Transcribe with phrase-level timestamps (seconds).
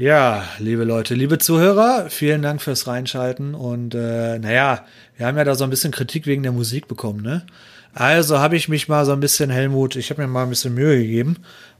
[0.00, 3.54] Ja, liebe Leute, liebe Zuhörer, vielen Dank fürs Reinschalten.
[3.54, 4.86] Und äh, naja,
[5.18, 7.44] wir haben ja da so ein bisschen Kritik wegen der Musik bekommen, ne?
[7.92, 10.72] Also habe ich mich mal so ein bisschen, Helmut, ich habe mir mal ein bisschen
[10.72, 11.36] Mühe gegeben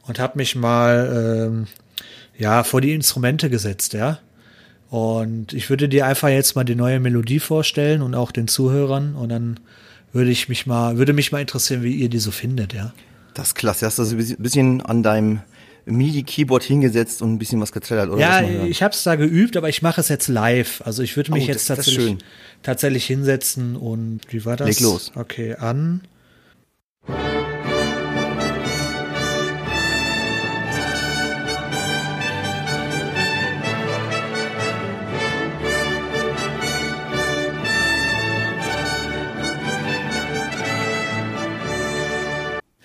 [0.07, 1.67] und habe mich mal ähm,
[2.37, 4.19] ja vor die Instrumente gesetzt, ja.
[4.91, 9.15] Und ich würde dir einfach jetzt mal die neue Melodie vorstellen und auch den Zuhörern
[9.15, 9.61] und dann
[10.13, 12.93] würde ich mich mal, würde mich mal interessieren, wie ihr die so findet, ja.
[13.33, 13.87] Das ist klasse.
[13.87, 15.41] Hast du so ein bisschen an deinem
[15.87, 18.21] MIDI-Keyboard hingesetzt und ein bisschen was getrellert, oder?
[18.21, 20.83] Ja, ich habe es da geübt, aber ich mache es jetzt live.
[20.85, 22.19] Also ich würde mich Oh, jetzt das- das tatsächlich, schön.
[22.63, 24.69] tatsächlich hinsetzen und wie war das?
[24.69, 25.13] Leg los.
[25.15, 26.03] Okay, an.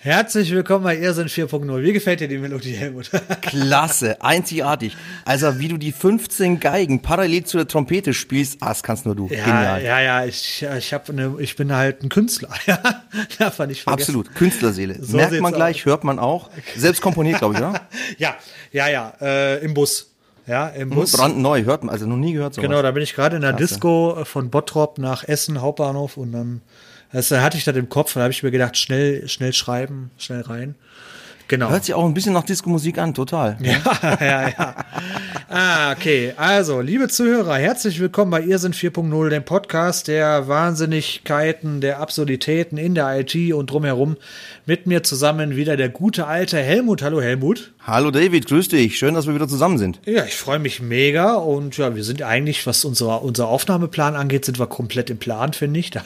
[0.06, 1.82] Herzlich willkommen bei Irrsinn 4.0.
[1.82, 3.10] Wie gefällt dir die Melodie, Helmut?
[3.42, 4.96] Klasse, einzigartig.
[5.24, 9.16] Also wie du die 15 Geigen parallel zu der Trompete spielst, ah, das kannst nur
[9.16, 9.26] du.
[9.26, 9.82] Ja, Genial.
[9.82, 12.50] ja, ja, ich, ich, hab ne, ich bin halt ein Künstler.
[12.68, 12.78] Ja,
[13.40, 14.10] darf man nicht vergessen.
[14.10, 14.96] Absolut, Künstlerseele.
[15.02, 16.50] So Merkt man gleich, hört man auch.
[16.76, 17.80] Selbst komponiert, glaube ich, oder?
[18.16, 18.36] Ja,
[18.70, 20.12] ja, ja, äh, im Bus.
[20.46, 21.16] Ja, im Bus.
[21.16, 22.68] Brandneu, hört man, also noch nie gehört sowas.
[22.68, 23.74] Genau, da bin ich gerade in der Klasse.
[23.74, 26.62] Disco äh, von Bottrop nach Essen, Hauptbahnhof und dann
[27.12, 30.42] da hatte ich das im Kopf und habe ich mir gedacht, schnell, schnell schreiben, schnell
[30.42, 30.74] rein.
[31.48, 31.70] Genau.
[31.70, 33.56] Hört sich auch ein bisschen nach Disco-Musik an, total.
[33.60, 33.80] Ja,
[34.20, 34.74] ja, ja.
[35.48, 36.32] Ah, okay.
[36.36, 42.96] Also, liebe Zuhörer, herzlich willkommen bei Irrsinn 4.0, dem Podcast der Wahnsinnigkeiten, der Absurditäten in
[42.96, 44.16] der IT und drumherum.
[44.66, 47.02] Mit mir zusammen wieder der gute alte Helmut.
[47.02, 47.72] Hallo Helmut.
[47.86, 48.98] Hallo David, grüß dich.
[48.98, 50.00] Schön, dass wir wieder zusammen sind.
[50.04, 54.44] Ja, ich freue mich mega und ja, wir sind eigentlich, was unser, unser Aufnahmeplan angeht,
[54.44, 55.90] sind wir komplett im Plan, finde ich.
[55.96, 56.02] Da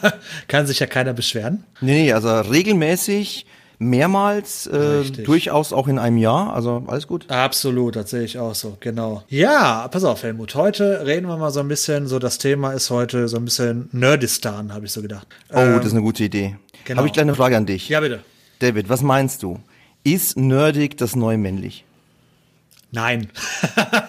[0.48, 1.64] kann sich ja keiner beschweren.
[1.80, 3.46] Nee, nee, also regelmäßig,
[3.80, 6.54] mehrmals, äh, durchaus auch in einem Jahr.
[6.54, 7.24] Also alles gut.
[7.28, 9.24] Absolut, das sehe ich auch so, genau.
[9.28, 10.54] Ja, pass auf, Helmut.
[10.54, 13.88] Heute reden wir mal so ein bisschen, so das Thema ist heute so ein bisschen
[13.92, 15.26] Nerdistan, habe ich so gedacht.
[15.48, 16.56] Oh, das ist eine gute Idee.
[16.84, 16.98] genau.
[16.98, 17.88] Habe ich gleich eine Frage an dich.
[17.88, 18.20] Ja, bitte.
[18.58, 19.58] David, was meinst du?
[20.04, 21.84] Ist nerdig das neue männlich?
[22.92, 23.28] Nein.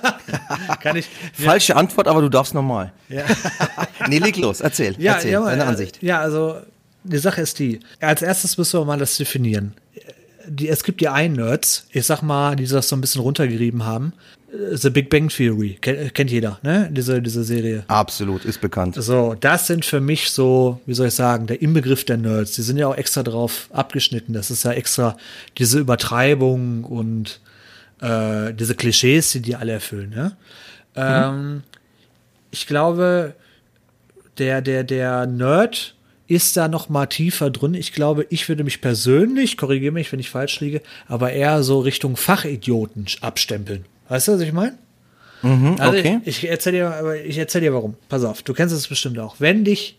[0.82, 1.08] Kann ich.
[1.34, 2.92] Falsche Antwort, aber du darfst nochmal.
[3.08, 3.24] Ja.
[4.10, 6.02] nee, leg los, erzähl, Ja, erzähl, ja, deine Ansicht.
[6.04, 6.58] Ja, also
[7.04, 7.80] die Sache ist die.
[8.00, 9.74] Als erstes müssen wir mal das definieren.
[10.48, 13.86] Die, es gibt die einen Nerds, ich sag mal, die das so ein bisschen runtergerieben
[13.86, 14.14] haben.
[14.74, 16.90] The Big Bang Theory, kennt, kennt jeder, ne?
[16.92, 17.86] Diese, diese Serie.
[17.88, 18.96] Absolut, ist bekannt.
[18.98, 22.54] So, das sind für mich so, wie soll ich sagen, der Inbegriff der Nerds.
[22.56, 24.34] Die sind ja auch extra drauf abgeschnitten.
[24.34, 25.16] Das ist ja extra
[25.58, 27.40] diese Übertreibung und
[28.02, 30.14] äh, diese Klischees, die die alle erfüllen.
[30.14, 30.32] Ja?
[30.96, 31.64] Ähm,
[32.50, 33.36] ich glaube,
[34.38, 35.96] der, der, der Nerd
[36.32, 37.74] ist da noch mal tiefer drin.
[37.74, 41.80] Ich glaube, ich würde mich persönlich, korrigiere mich, wenn ich falsch liege, aber eher so
[41.80, 43.84] Richtung Fachidioten abstempeln.
[44.08, 44.78] Weißt du, was ich meine?
[45.80, 46.22] Also okay.
[46.24, 47.96] ich, ich erzähl dir, aber ich erzähl dir warum.
[48.08, 49.36] Pass auf, du kennst es bestimmt auch.
[49.40, 49.98] Wenn dich,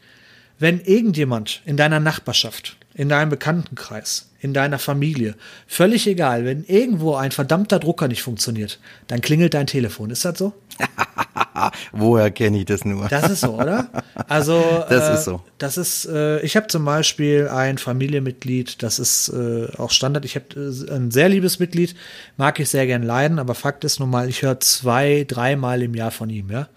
[0.59, 5.34] wenn irgendjemand in deiner Nachbarschaft, in deinem Bekanntenkreis, in deiner Familie,
[5.66, 10.10] völlig egal, wenn irgendwo ein verdammter Drucker nicht funktioniert, dann klingelt dein Telefon.
[10.10, 10.53] Ist das so?
[11.92, 13.08] Woher kenne ich das nur?
[13.08, 13.88] Das ist so, oder?
[14.28, 15.42] Also Das äh, ist so.
[15.58, 16.06] Das ist.
[16.06, 18.82] Äh, ich habe zum Beispiel ein Familienmitglied.
[18.82, 20.25] Das ist äh, auch Standard.
[20.25, 21.94] Ich habe äh, ein sehr liebes Mitglied,
[22.36, 23.38] mag ich sehr gern leiden.
[23.38, 26.50] Aber Fakt ist nun mal, ich höre zwei, dreimal im Jahr von ihm.
[26.50, 26.69] Ja.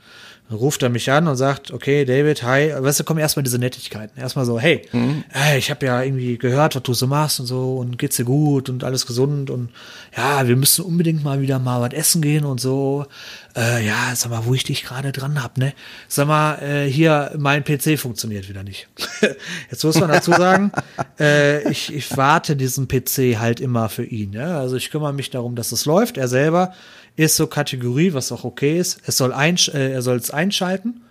[0.47, 3.57] Dann ruft er mich an und sagt, okay, David, hi, weißt du, kommen erstmal diese
[3.57, 4.19] Nettigkeiten.
[4.19, 5.23] Erstmal so, hey, Mhm.
[5.33, 8.25] äh, ich habe ja irgendwie gehört, was du so machst und so und geht's dir
[8.25, 9.69] gut und alles gesund und
[10.15, 13.07] ja, wir müssen unbedingt mal wieder mal was essen gehen und so.
[13.55, 15.73] Äh, ja, sag mal, wo ich dich gerade dran hab, ne?
[16.07, 18.87] Sag mal, äh, hier, mein PC funktioniert wieder nicht.
[19.71, 20.71] Jetzt muss man dazu sagen,
[21.19, 24.33] äh, ich, ich warte diesen PC halt immer für ihn.
[24.33, 24.59] Ja?
[24.59, 26.17] Also ich kümmere mich darum, dass es läuft.
[26.17, 26.73] Er selber
[27.15, 28.99] ist so Kategorie, was auch okay ist.
[29.05, 31.01] Es soll einsch äh, er soll es einschalten.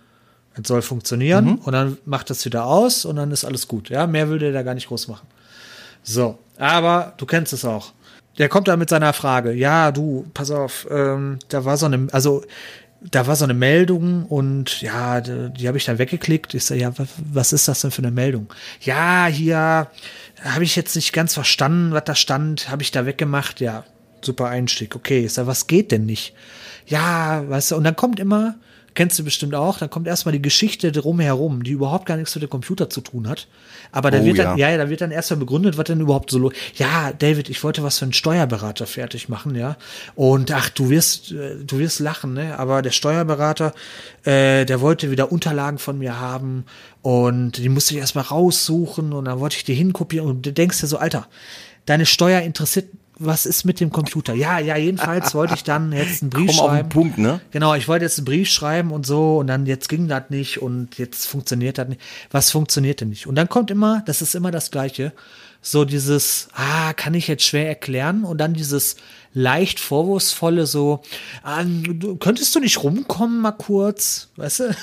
[0.61, 3.89] Es soll funktionieren und dann macht es wieder aus und dann ist alles gut.
[3.89, 5.27] Ja, mehr will der da gar nicht groß machen.
[6.01, 7.91] So, aber du kennst es auch.
[8.37, 9.51] Der kommt da mit seiner Frage.
[9.51, 12.43] Ja, du, pass auf, ähm, da war so eine, also
[13.01, 16.53] da war so eine Meldung und ja, die, die habe ich dann weggeklickt.
[16.53, 16.93] Ich sage, ja,
[17.33, 18.47] was ist das denn für eine Meldung?
[18.81, 19.87] Ja, hier
[20.43, 23.59] habe ich jetzt nicht ganz verstanden, was da stand, habe ich da weggemacht.
[23.59, 23.83] Ja,
[24.25, 24.95] super Einstieg.
[24.95, 26.33] Okay, ich sage, was geht denn nicht?
[26.87, 28.55] Ja, weißt du, und dann kommt immer,
[28.93, 32.43] kennst du bestimmt auch, dann kommt erstmal die Geschichte drumherum, die überhaupt gar nichts mit
[32.43, 33.47] dem Computer zu tun hat.
[33.91, 34.69] Aber da Oh, wird dann, ja.
[34.69, 36.53] ja, ja, da wird dann erstmal begründet, was denn überhaupt so los.
[36.75, 39.77] Ja, David, ich wollte was für einen Steuerberater fertig machen, ja.
[40.15, 42.57] Und ach, du wirst, äh, du wirst lachen, ne?
[42.57, 43.73] Aber der Steuerberater,
[44.23, 46.65] äh, der wollte wieder Unterlagen von mir haben
[47.01, 50.79] und die musste ich erstmal raussuchen und dann wollte ich die hinkopieren und du denkst
[50.81, 51.27] dir so, Alter,
[51.85, 54.33] deine Steuer interessiert was ist mit dem Computer?
[54.33, 56.89] Ja, ja, jedenfalls wollte ich dann jetzt einen Brief Komm auf den schreiben.
[56.89, 57.41] Punkt, ne?
[57.51, 60.61] Genau, ich wollte jetzt einen Brief schreiben und so und dann jetzt ging das nicht
[60.61, 62.01] und jetzt funktioniert das nicht.
[62.31, 63.27] Was funktioniert denn nicht?
[63.27, 65.13] Und dann kommt immer, das ist immer das Gleiche,
[65.61, 68.97] so dieses, ah, kann ich jetzt schwer erklären und dann dieses
[69.33, 71.01] leicht vorwurfsvolle so,
[71.43, 74.75] ah, du, könntest du nicht rumkommen mal kurz, weißt du?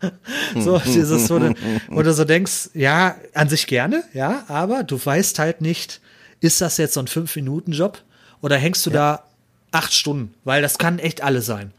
[0.56, 1.54] so dieses, wo du,
[1.88, 6.00] wo du so denkst, ja, an sich gerne, ja, aber du weißt halt nicht,
[6.40, 8.02] ist das jetzt so ein Fünf-Minuten-Job
[8.40, 9.24] oder hängst du da
[9.72, 10.34] acht Stunden?
[10.44, 11.72] Weil das kann echt alles sein.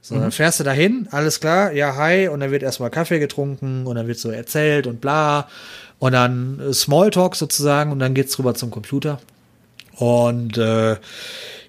[0.00, 3.86] So, dann fährst du dahin, alles klar, ja, hi, und dann wird erstmal Kaffee getrunken
[3.86, 5.48] und dann wird so erzählt und bla.
[5.98, 9.18] Und dann äh, Smalltalk sozusagen und dann geht's rüber zum Computer.
[9.96, 10.96] Und äh,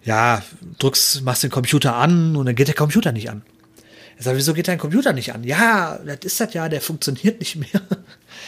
[0.04, 0.42] ja,
[0.80, 3.42] drückst, machst den Computer an und dann geht der Computer nicht an.
[4.18, 5.46] Ich sag, wieso geht dein Computer nicht an?
[5.46, 7.70] Ja, das ist das ja, der funktioniert nicht mehr.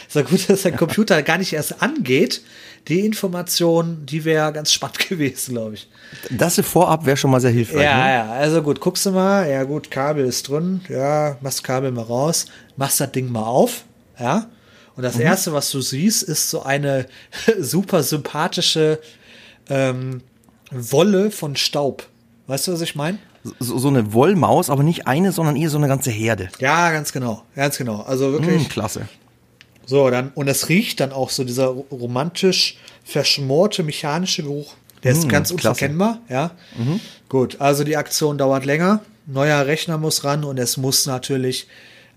[0.06, 2.42] Ich sag, gut, dass dein Computer gar nicht erst angeht.
[2.86, 5.88] Die Information, die wäre ganz spannend gewesen, glaube ich.
[6.30, 7.82] Das vorab wäre schon mal sehr hilfreich.
[7.82, 8.12] Ja, ne?
[8.14, 12.02] ja, also gut, guckst du mal, ja gut, Kabel ist drin, ja, machst Kabel mal
[12.02, 12.46] raus,
[12.76, 13.84] machst das Ding mal auf,
[14.18, 14.46] ja.
[14.96, 17.06] Und das erste, was du siehst, ist so eine
[17.60, 18.98] super sympathische
[19.68, 20.22] ähm,
[20.72, 22.04] Wolle von Staub.
[22.48, 23.18] Weißt du, was ich meine?
[23.60, 26.48] So, so eine Wollmaus, aber nicht eine, sondern eher so eine ganze Herde.
[26.58, 28.00] Ja, ganz genau, ganz genau.
[28.00, 28.62] Also wirklich.
[28.62, 29.08] Hm, klasse.
[29.88, 34.74] So, dann, und es riecht dann auch so dieser romantisch verschmorte mechanische Geruch.
[35.02, 36.50] Der ist Mm, ganz unverkennbar, ja.
[37.30, 39.00] Gut, also die Aktion dauert länger.
[39.26, 41.68] Neuer Rechner muss ran und es muss natürlich,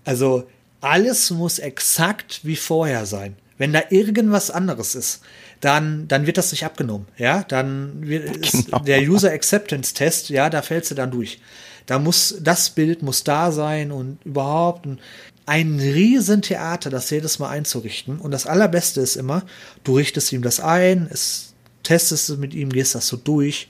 [0.04, 0.44] also
[0.82, 3.36] alles muss exakt wie vorher sein.
[3.56, 5.22] Wenn da irgendwas anderes ist,
[5.60, 7.42] dann, dann wird das nicht abgenommen, ja.
[7.44, 8.80] Dann wird, Genau.
[8.80, 11.38] der User Acceptance Test, ja, da fällst du dann durch.
[11.86, 14.98] Da muss, das Bild muss da sein und überhaupt ein,
[15.46, 18.18] ein Riesentheater, das jedes Mal einzurichten.
[18.18, 19.44] Und das Allerbeste ist immer,
[19.84, 23.68] du richtest ihm das ein, es testest es mit ihm, gehst das so durch.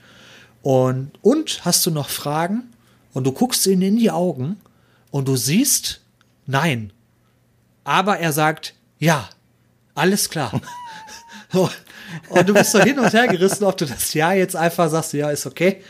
[0.63, 2.65] Und, und hast du noch Fragen?
[3.13, 4.57] Und du guckst ihn in die Augen
[5.11, 6.01] und du siehst,
[6.47, 6.93] nein.
[7.85, 9.29] Aber er sagt, ja,
[9.95, 10.61] alles klar.
[11.53, 11.69] So.
[12.31, 15.13] Und du bist so hin und her gerissen, ob du das Ja jetzt einfach sagst,
[15.13, 15.83] ja, ist okay.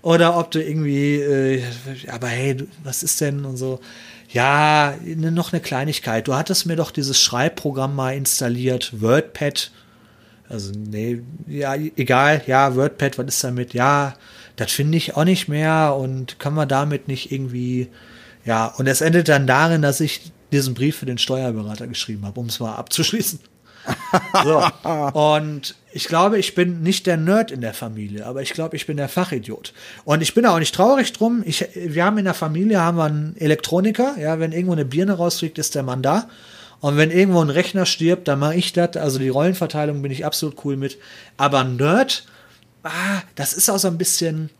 [0.00, 1.64] Oder ob du irgendwie, äh,
[2.08, 3.80] aber hey, was ist denn und so.
[4.28, 6.28] Ja, ne, noch eine Kleinigkeit.
[6.28, 9.70] Du hattest mir doch dieses Schreibprogramm mal installiert, WordPad.
[10.48, 13.74] Also, nee, ja, egal, ja, WordPad, was ist damit?
[13.74, 14.14] Ja,
[14.56, 17.88] das finde ich auch nicht mehr und kann man damit nicht irgendwie,
[18.44, 22.40] ja, und es endet dann darin, dass ich diesen Brief für den Steuerberater geschrieben habe,
[22.40, 23.40] um es mal abzuschließen.
[24.44, 24.62] So.
[25.18, 28.86] Und ich glaube, ich bin nicht der Nerd in der Familie, aber ich glaube, ich
[28.86, 29.72] bin der Fachidiot.
[30.04, 31.42] Und ich bin auch nicht traurig drum.
[31.44, 34.14] Ich, wir haben in der Familie haben wir einen Elektroniker.
[34.16, 36.28] Ja, wenn irgendwo eine Birne rausfliegt, ist der Mann da.
[36.78, 38.96] Und wenn irgendwo ein Rechner stirbt, dann mache ich das.
[38.96, 40.98] Also die Rollenverteilung bin ich absolut cool mit.
[41.36, 42.26] Aber Nerd,
[42.84, 44.50] ah, das ist auch so ein bisschen,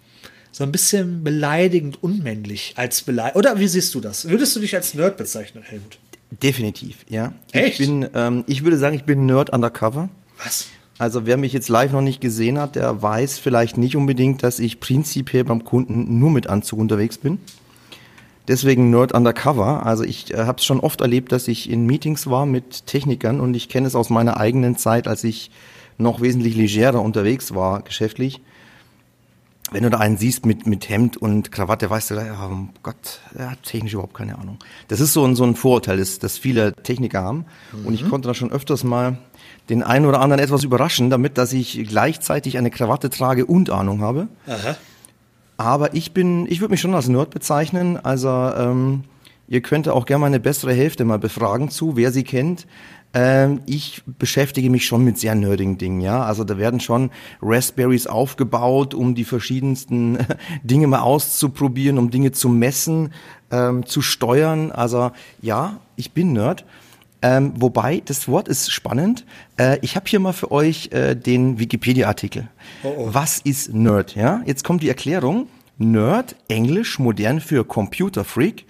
[0.50, 3.36] so ein bisschen beleidigend unmännlich als beleidigend.
[3.36, 4.28] Oder wie siehst du das?
[4.28, 6.00] Würdest du dich als Nerd bezeichnen, Helmut?
[6.42, 7.32] Definitiv, ja.
[7.52, 7.78] Echt?
[7.78, 10.08] Ich bin, ähm, ich würde sagen, ich bin Nerd undercover.
[10.44, 10.66] Was?
[10.98, 14.58] Also wer mich jetzt live noch nicht gesehen hat, der weiß vielleicht nicht unbedingt, dass
[14.58, 17.38] ich prinzipiell beim Kunden nur mit Anzug unterwegs bin.
[18.48, 19.86] Deswegen Nerd Undercover.
[19.86, 23.40] Also ich äh, habe es schon oft erlebt, dass ich in Meetings war mit Technikern
[23.40, 25.50] und ich kenne es aus meiner eigenen Zeit, als ich
[25.98, 28.40] noch wesentlich legerer unterwegs war, geschäftlich.
[29.70, 33.20] Wenn du da einen siehst mit, mit Hemd und Krawatte, weißt du, ja, oh Gott,
[33.34, 34.56] er hat technisch überhaupt keine Ahnung.
[34.88, 37.44] Das ist so ein, so ein Vorurteil, das, das viele Techniker haben.
[37.84, 39.18] Und ich konnte da schon öfters mal
[39.68, 44.00] den einen oder anderen etwas überraschen, damit, dass ich gleichzeitig eine Krawatte trage und Ahnung
[44.00, 44.28] habe.
[44.46, 44.76] Aha.
[45.56, 47.96] Aber ich bin, ich würde mich schon als Nerd bezeichnen.
[47.96, 49.04] Also ähm,
[49.48, 52.66] ihr könnt auch gerne meine bessere Hälfte mal befragen zu, wer sie kennt.
[53.14, 56.22] Ähm, ich beschäftige mich schon mit sehr nerdigen Dingen, ja.
[56.22, 57.10] Also da werden schon
[57.42, 60.18] Raspberries aufgebaut, um die verschiedensten
[60.62, 63.12] Dinge mal auszuprobieren, um Dinge zu messen,
[63.50, 64.70] ähm, zu steuern.
[64.70, 65.10] Also
[65.40, 66.64] ja, ich bin Nerd.
[67.20, 69.24] Ähm, wobei, das Wort ist spannend.
[69.56, 72.48] Äh, ich habe hier mal für euch äh, den Wikipedia-Artikel.
[72.82, 74.14] Was ist Nerd?
[74.14, 75.48] Ja, jetzt kommt die Erklärung.
[75.78, 78.66] Nerd, Englisch, modern für Computer Freak.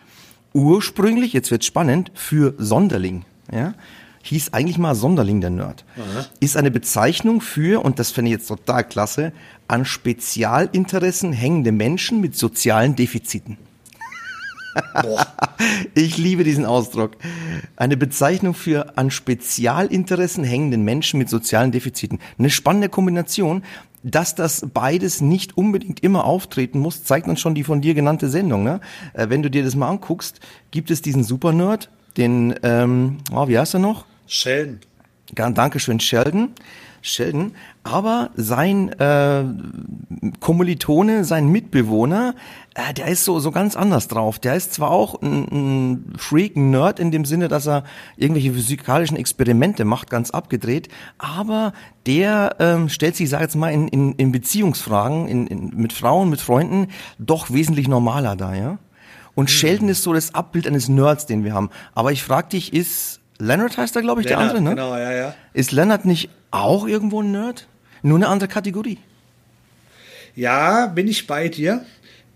[0.54, 3.24] Ursprünglich, jetzt wird spannend, für Sonderling.
[3.52, 3.74] Ja,
[4.22, 5.84] hieß eigentlich mal Sonderling der Nerd.
[6.40, 9.32] Ist eine Bezeichnung für, und das finde ich jetzt total klasse,
[9.68, 13.58] an Spezialinteressen hängende Menschen mit sozialen Defiziten.
[15.94, 17.16] Ich liebe diesen Ausdruck.
[17.76, 22.20] Eine Bezeichnung für an Spezialinteressen hängenden Menschen mit sozialen Defiziten.
[22.38, 23.62] Eine spannende Kombination.
[24.04, 28.28] Dass das beides nicht unbedingt immer auftreten muss, zeigt uns schon die von dir genannte
[28.28, 28.62] Sendung.
[28.62, 28.80] Ne?
[29.12, 30.38] Äh, wenn du dir das mal anguckst,
[30.70, 34.06] gibt es diesen Supernerd, den, ähm, oh, wie heißt er noch?
[34.28, 34.78] Sheldon.
[35.34, 36.50] Dankeschön, Sheldon.
[37.08, 39.44] Sheldon, aber sein äh,
[40.40, 42.34] Kommilitone, sein Mitbewohner,
[42.74, 44.38] äh, der ist so so ganz anders drauf.
[44.38, 47.84] Der ist zwar auch ein, ein Freak, ein Nerd in dem Sinne, dass er
[48.16, 50.88] irgendwelche physikalischen Experimente macht, ganz abgedreht,
[51.18, 51.72] aber
[52.06, 56.30] der ähm, stellt sich, sag jetzt mal, in, in, in Beziehungsfragen, in, in, mit Frauen,
[56.30, 56.88] mit Freunden,
[57.18, 58.78] doch wesentlich normaler da, ja.
[59.34, 59.48] Und mhm.
[59.48, 61.70] Sheldon ist so das Abbild eines Nerds, den wir haben.
[61.94, 64.76] Aber ich frag dich, ist Leonard heißt er, glaube ich, Leonard, der andere, ne?
[64.76, 65.34] Genau, ja, ja.
[65.52, 67.68] Ist Leonard nicht auch irgendwo ein Nerd?
[68.02, 68.98] Nur eine andere Kategorie.
[70.34, 71.84] Ja, bin ich bei dir.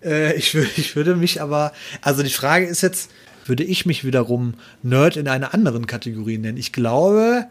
[0.05, 3.11] Äh, ich, ich würde mich aber, also die Frage ist jetzt,
[3.47, 6.59] würde ich mich wiederum Nerd in einer anderen Kategorie nennen?
[6.59, 7.47] Ich glaube,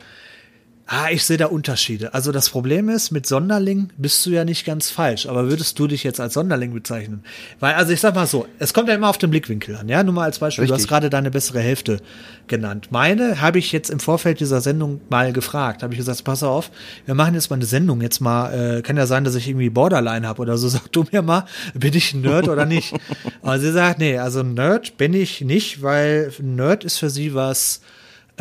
[0.94, 2.14] Ah, ich sehe da Unterschiede.
[2.14, 5.88] Also das Problem ist, mit Sonderling bist du ja nicht ganz falsch, aber würdest du
[5.88, 7.24] dich jetzt als Sonderling bezeichnen?
[7.62, 10.04] Weil, also ich sag mal so, es kommt ja immer auf den Blickwinkel an, ja?
[10.04, 10.76] Nur mal als Beispiel, Richtig.
[10.76, 12.02] du hast gerade deine bessere Hälfte
[12.48, 12.90] genannt.
[12.92, 15.82] Meine habe ich jetzt im Vorfeld dieser Sendung mal gefragt.
[15.82, 16.72] Habe ich gesagt, pass auf,
[17.06, 19.70] wir machen jetzt mal eine Sendung, jetzt mal, äh, kann ja sein, dass ich irgendwie
[19.70, 20.68] Borderline habe oder so.
[20.72, 22.94] Sag du mir mal, bin ich ein Nerd oder nicht?
[23.42, 27.80] Aber sie sagt, nee, also Nerd bin ich nicht, weil Nerd ist für sie was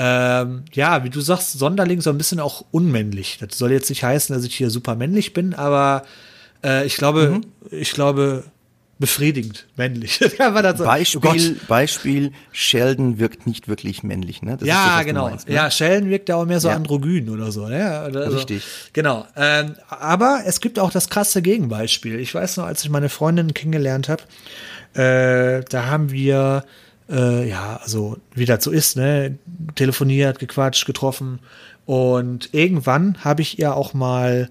[0.02, 3.36] ähm, ja, wie du sagst, Sonderling so ein bisschen auch unmännlich.
[3.38, 6.04] Das soll jetzt nicht heißen, dass ich hier super männlich bin, aber
[6.64, 7.42] äh, ich glaube, mhm.
[7.70, 8.44] ich glaube,
[8.98, 10.18] befriedigend männlich.
[10.38, 14.56] so, Beispiel, oh Beispiel, Sheldon wirkt nicht wirklich männlich, ne?
[14.56, 15.28] Das ja, das, genau.
[15.28, 15.54] Meinst, ne?
[15.54, 16.76] Ja, Sheldon wirkt ja auch mehr so ja.
[16.76, 17.90] androgyn oder so, ne?
[17.98, 18.64] Also, Richtig.
[18.94, 19.26] Genau.
[19.36, 22.18] Ähm, aber es gibt auch das krasse Gegenbeispiel.
[22.20, 24.22] Ich weiß noch, als ich meine Freundin kennengelernt habe,
[24.94, 26.64] äh, da haben wir
[27.10, 29.38] äh, ja, also wie das so ist, ne,
[29.74, 31.40] telefoniert, gequatscht, getroffen.
[31.86, 34.48] Und irgendwann habe ich ihr auch mal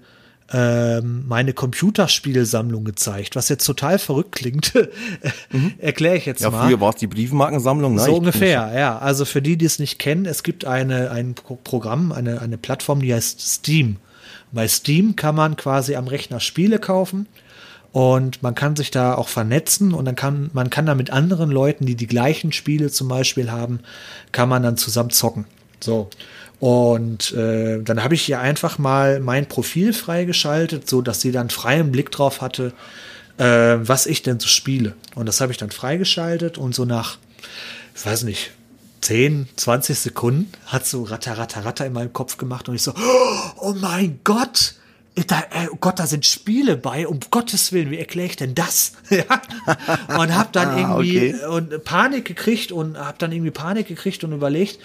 [0.52, 4.74] ähm, meine Computerspielsammlung gezeigt, was jetzt total verrückt klingt.
[5.52, 5.74] mhm.
[5.78, 6.62] Erkläre ich jetzt ja, mal.
[6.62, 8.02] Ja, früher war es die Briefmarkensammlung, ne?
[8.02, 8.98] So ungefähr, ja.
[8.98, 13.00] Also für die, die es nicht kennen, es gibt eine, ein Programm, eine, eine Plattform,
[13.00, 13.96] die heißt Steam.
[14.52, 17.26] Bei Steam kann man quasi am Rechner Spiele kaufen
[17.92, 21.50] und man kann sich da auch vernetzen und dann kann man kann da mit anderen
[21.50, 23.80] Leuten, die die gleichen Spiele zum Beispiel haben,
[24.32, 25.46] kann man dann zusammen zocken.
[25.80, 26.08] So.
[26.60, 31.50] Und äh, dann habe ich hier einfach mal mein Profil freigeschaltet, so dass sie dann
[31.50, 32.74] freien Blick drauf hatte,
[33.38, 34.94] äh, was ich denn so spiele.
[35.14, 37.16] Und das habe ich dann freigeschaltet und so nach,
[37.96, 38.50] ich weiß nicht,
[39.00, 42.92] 10, 20 Sekunden hat so ratter, ratter, ratter in meinem Kopf gemacht und ich so,
[43.56, 44.74] oh mein Gott,
[45.26, 48.54] da, äh, oh Gott, da sind Spiele bei, um Gottes Willen, wie erkläre ich denn
[48.54, 48.92] das?
[49.10, 49.24] ja?
[50.18, 51.46] Und hab dann ah, irgendwie okay.
[51.46, 54.78] und Panik gekriegt und hab dann irgendwie Panik gekriegt und überlegt,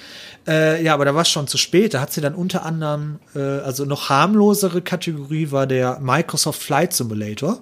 [0.48, 1.94] äh, ja, aber da war es schon zu spät.
[1.94, 6.94] Da hat sie dann unter anderem, äh, also noch harmlosere Kategorie war der Microsoft Flight
[6.94, 7.60] Simulator.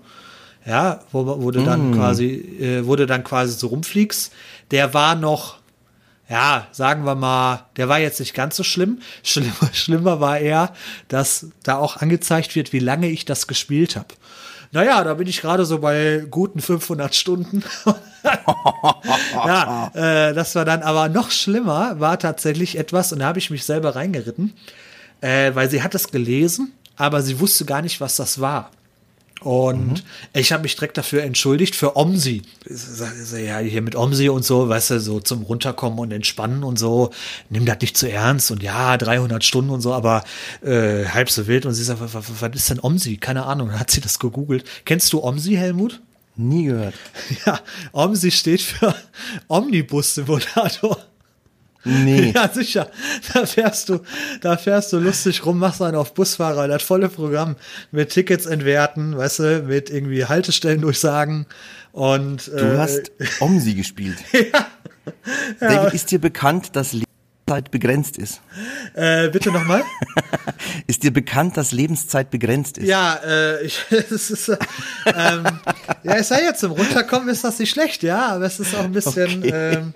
[0.66, 1.94] Ja, wo, wo du dann mm.
[1.96, 2.26] quasi,
[2.62, 4.32] äh, wo du dann quasi so rumfliegst.
[4.72, 5.58] Der war noch
[6.34, 8.98] ja, sagen wir mal, der war jetzt nicht ganz so schlimm.
[9.24, 10.74] Schlimmer, schlimmer war eher,
[11.08, 14.08] dass da auch angezeigt wird, wie lange ich das gespielt habe.
[14.72, 17.64] Naja, da bin ich gerade so bei guten 500 Stunden.
[19.46, 23.52] ja, äh, das war dann aber noch schlimmer, war tatsächlich etwas, und da habe ich
[23.52, 24.54] mich selber reingeritten,
[25.22, 28.72] äh, weil sie hat es gelesen, aber sie wusste gar nicht, was das war.
[29.44, 30.02] Und mhm.
[30.34, 32.44] ich habe mich direkt dafür entschuldigt für Omsi.
[33.38, 37.12] Ja, hier mit Omsi und so, weißt du, so zum Runterkommen und Entspannen und so.
[37.50, 40.24] Nimm das nicht zu ernst und ja, 300 Stunden und so, aber
[40.62, 41.66] äh, halb so wild.
[41.66, 43.18] Und sie sagt, was, was ist denn Omsi?
[43.18, 43.70] Keine Ahnung.
[43.70, 44.64] Dann hat sie das gegoogelt.
[44.86, 46.02] Kennst du Omsi, Helmut?
[46.36, 46.96] Nie gehört.
[47.46, 47.60] Ja,
[47.92, 48.96] OMSI steht für
[49.48, 50.98] Omnibus-Simulator.
[51.84, 52.32] Nee.
[52.36, 52.90] Ja, sicher.
[53.34, 54.00] Da fährst du,
[54.42, 57.56] da fährst du lustig rum, machst einen auf Busfahrer, das volle Programm
[57.92, 61.46] mit Tickets entwerten, weißt du, mit irgendwie Haltestellen durchsagen
[61.92, 62.48] und.
[62.48, 64.18] Du äh, hast Omsi gespielt.
[64.34, 64.68] ja.
[65.60, 65.88] David, ja.
[65.90, 68.42] ist dir bekannt, dass Lebenszeit begrenzt ist?
[68.94, 69.84] Äh, bitte nochmal?
[70.88, 72.88] ist dir bekannt, dass Lebenszeit begrenzt ist?
[72.88, 74.58] Ja, äh, ich, es ist, äh,
[75.06, 75.44] ähm,
[76.04, 78.86] ja, es sei jetzt zum Runterkommen ist das nicht schlecht, ja, aber es ist auch
[78.86, 79.52] ein bisschen, okay.
[79.54, 79.94] ähm,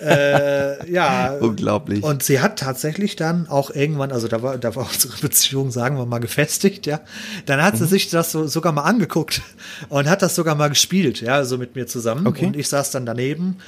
[0.00, 1.34] äh, ja.
[1.34, 2.02] Unglaublich.
[2.02, 5.96] Und sie hat tatsächlich dann auch irgendwann, also da war, da war unsere Beziehung, sagen
[5.96, 7.00] wir mal, gefestigt, ja.
[7.46, 7.88] Dann hat sie mhm.
[7.88, 9.42] sich das so, sogar mal angeguckt
[9.88, 12.26] und hat das sogar mal gespielt, ja, so mit mir zusammen.
[12.26, 12.46] Okay.
[12.46, 13.58] Und ich saß dann daneben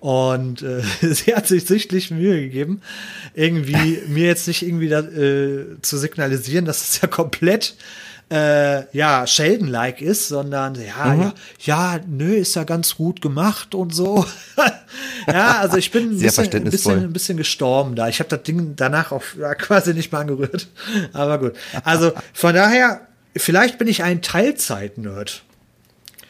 [0.00, 2.82] und äh, sie hat sich sichtlich Mühe gegeben,
[3.34, 7.74] irgendwie mir jetzt nicht irgendwie da, äh, zu signalisieren, dass es ja komplett
[8.30, 11.22] äh, ja, Sheldon-like ist, sondern ja, mhm.
[11.22, 14.26] ja, ja, nö, ist ja ganz gut gemacht und so.
[15.26, 18.08] ja, also ich bin ein bisschen, ein bisschen, ein bisschen gestorben da.
[18.08, 20.68] Ich habe das Ding danach auch ja, quasi nicht mal angerührt.
[21.12, 21.52] Aber gut.
[21.84, 25.42] Also von daher, vielleicht bin ich ein Teilzeit-Nerd.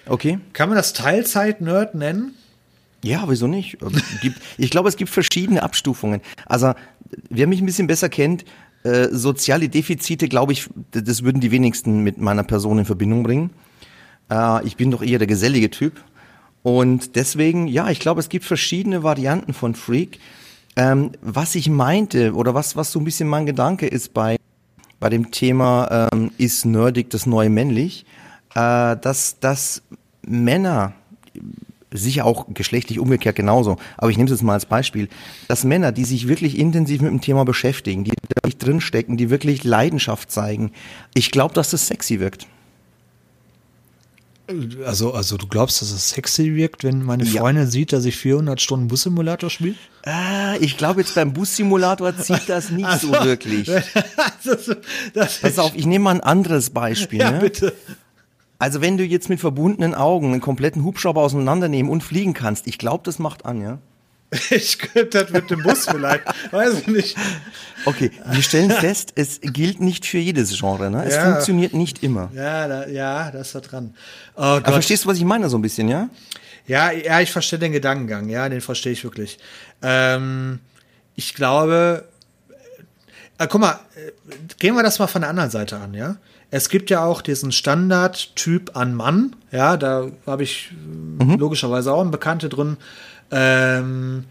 [0.06, 0.38] Okay.
[0.52, 2.34] Kann man das Teilzeit-Nerd nennen?
[3.04, 3.76] Ja, wieso nicht?
[4.56, 6.22] Ich glaube, es gibt verschiedene Abstufungen.
[6.46, 6.72] Also,
[7.28, 8.46] wer mich ein bisschen besser kennt,
[8.84, 13.50] äh, soziale Defizite, glaube ich, das würden die wenigsten mit meiner Person in Verbindung bringen.
[14.30, 16.02] Äh, ich bin doch eher der gesellige Typ.
[16.62, 20.18] Und deswegen, ja, ich glaube, es gibt verschiedene Varianten von Freak.
[20.76, 24.36] Ähm, was ich meinte oder was, was so ein bisschen mein Gedanke ist bei,
[24.98, 28.04] bei dem Thema, ähm, ist nerdig das neue männlich,
[28.54, 29.82] äh, dass, dass
[30.26, 30.94] Männer,
[31.90, 35.08] sicher auch geschlechtlich umgekehrt genauso, aber ich nehme es jetzt mal als Beispiel,
[35.46, 38.12] dass Männer, die sich wirklich intensiv mit dem Thema beschäftigen, die
[38.54, 40.72] nicht drinstecken, die wirklich Leidenschaft zeigen,
[41.14, 42.46] ich glaube, dass das sexy wirkt.
[44.84, 47.70] Also, also du glaubst, dass es sexy wirkt, wenn meine Freundin ja.
[47.70, 49.74] sieht, dass ich 400 Stunden Bus-Simulator spiele?
[50.04, 53.70] Ah, ich glaube jetzt beim Bus-Simulator zieht das nicht also, so wirklich.
[54.44, 54.76] das,
[55.14, 57.20] das Pass auf, ich nehme mal ein anderes Beispiel.
[57.20, 57.40] Ja, ne?
[57.40, 57.72] bitte.
[58.58, 62.76] Also wenn du jetzt mit verbundenen Augen einen kompletten Hubschrauber auseinandernehmen und fliegen kannst, ich
[62.76, 63.78] glaube, das macht an, ja?
[64.50, 67.16] Ich könnte das mit dem Bus vielleicht, weiß ich nicht.
[67.84, 71.04] Okay, wir stellen fest, es gilt nicht für jedes Genre, ne?
[71.04, 71.24] Es ja.
[71.24, 72.30] funktioniert nicht immer.
[72.34, 73.94] Ja, da, ja, da ist da dran.
[74.36, 76.08] Oh Aber verstehst du, was ich meine so ein bisschen, ja?
[76.66, 79.38] Ja, ja, ich verstehe den Gedankengang, ja, den verstehe ich wirklich.
[79.82, 80.60] Ähm,
[81.14, 82.08] ich glaube,
[83.38, 84.12] äh, guck mal, äh,
[84.58, 86.16] gehen wir das mal von der anderen Seite an, ja?
[86.50, 90.70] Es gibt ja auch diesen Standardtyp an Mann, ja, da habe ich
[91.18, 91.36] mhm.
[91.36, 92.76] logischerweise auch einen Bekannte drin,
[93.30, 94.24] ähm,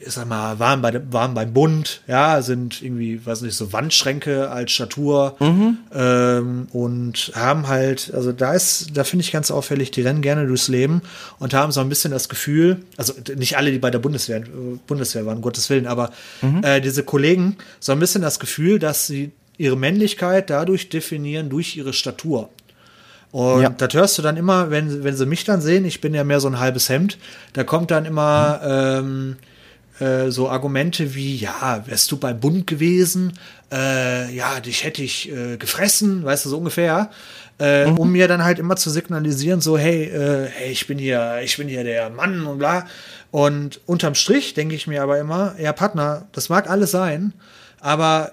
[0.00, 4.50] ich sag mal, waren, bei, waren beim Bund, ja, sind irgendwie, weiß nicht, so Wandschränke
[4.50, 5.78] als Statur mhm.
[5.94, 10.46] ähm, und haben halt, also da ist, da finde ich ganz auffällig, die rennen gerne
[10.46, 11.02] durchs Leben
[11.38, 14.42] und haben so ein bisschen das Gefühl, also nicht alle, die bei der Bundeswehr,
[14.86, 16.10] Bundeswehr waren, Gottes Willen, aber
[16.42, 16.62] mhm.
[16.62, 21.76] äh, diese Kollegen so ein bisschen das Gefühl, dass sie ihre Männlichkeit dadurch definieren, durch
[21.76, 22.50] ihre Statur.
[23.32, 23.68] Und ja.
[23.70, 26.40] das hörst du dann immer, wenn, wenn sie mich dann sehen, ich bin ja mehr
[26.40, 27.18] so ein halbes Hemd,
[27.52, 28.60] da kommt dann immer
[29.02, 29.36] mhm.
[30.00, 33.32] ähm, äh, so Argumente wie, ja, wärst du beim Bund gewesen,
[33.72, 37.10] äh, ja, dich hätte ich äh, gefressen, weißt du, so ungefähr.
[37.58, 37.96] Äh, mhm.
[37.96, 41.56] um mir dann halt immer zu signalisieren, so, hey, äh, hey, ich bin hier, ich
[41.56, 42.86] bin hier der Mann und bla.
[43.30, 47.32] Und unterm Strich denke ich mir aber immer, ja, Partner, das mag alles sein,
[47.80, 48.32] aber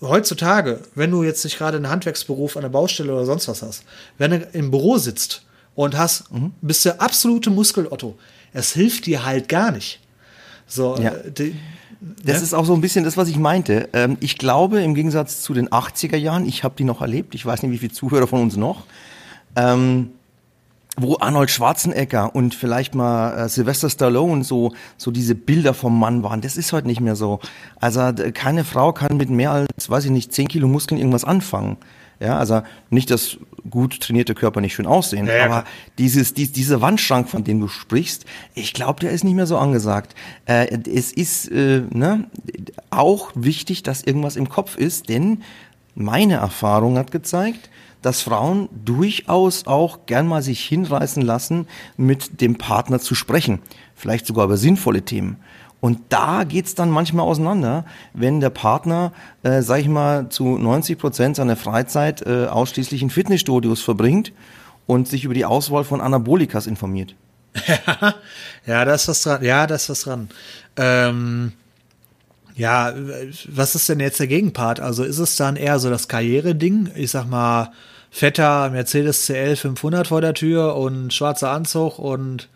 [0.00, 3.84] heutzutage, wenn du jetzt nicht gerade einen Handwerksberuf an der Baustelle oder sonst was hast,
[4.18, 5.42] wenn du im Büro sitzt
[5.74, 6.52] und hast, mhm.
[6.60, 8.16] bist der absolute Muskelotto,
[8.52, 10.00] es hilft dir halt gar nicht.
[10.66, 11.12] So, ja.
[11.12, 11.56] Äh, die,
[12.24, 12.42] das ne?
[12.42, 13.88] ist auch so ein bisschen das, was ich meinte.
[13.92, 17.44] Ähm, ich glaube, im Gegensatz zu den 80er Jahren, ich habe die noch erlebt, ich
[17.44, 18.84] weiß nicht, wie viele Zuhörer von uns noch,
[19.56, 20.12] ähm,
[20.96, 26.22] wo Arnold Schwarzenegger und vielleicht mal äh, Sylvester Stallone so so diese Bilder vom Mann
[26.22, 26.40] waren.
[26.40, 27.40] Das ist heute nicht mehr so.
[27.80, 28.00] Also
[28.34, 31.76] keine Frau kann mit mehr als, weiß ich nicht, 10 Kilo Muskeln irgendwas anfangen.
[32.20, 33.38] Ja, also nicht, dass
[33.70, 35.44] gut trainierte Körper nicht schön aussehen, ja, ja.
[35.46, 35.64] aber
[35.96, 39.56] dieses, dies, dieser Wandschrank, von dem du sprichst, ich glaube, der ist nicht mehr so
[39.56, 40.14] angesagt.
[40.44, 42.26] Äh, es ist äh, ne,
[42.90, 45.42] auch wichtig, dass irgendwas im Kopf ist, denn
[45.94, 47.70] meine Erfahrung hat gezeigt,
[48.02, 53.60] dass Frauen durchaus auch gern mal sich hinreißen lassen, mit dem Partner zu sprechen.
[53.94, 55.36] Vielleicht sogar über sinnvolle Themen.
[55.80, 60.98] Und da geht's dann manchmal auseinander, wenn der Partner, äh, sag ich mal, zu 90
[60.98, 64.32] Prozent seiner Freizeit äh, ausschließlich in Fitnessstudios verbringt
[64.86, 67.14] und sich über die Auswahl von Anabolikas informiert.
[68.66, 69.42] ja, da ist was dran.
[69.42, 70.28] Ja, da ist was dran.
[70.76, 71.52] Ähm,
[72.60, 72.92] ja,
[73.48, 74.80] was ist denn jetzt der Gegenpart?
[74.80, 76.90] Also ist es dann eher so das Karriere-Ding?
[76.94, 77.72] Ich sag mal,
[78.10, 82.50] fetter Mercedes CL 500 vor der Tür und schwarzer Anzug und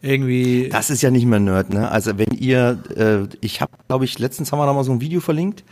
[0.00, 0.68] irgendwie.
[0.68, 1.90] Das ist ja nicht mehr Nerd, ne?
[1.90, 5.00] Also wenn ihr, äh, ich habe, glaube ich, letztens haben wir da mal so ein
[5.00, 5.64] Video verlinkt.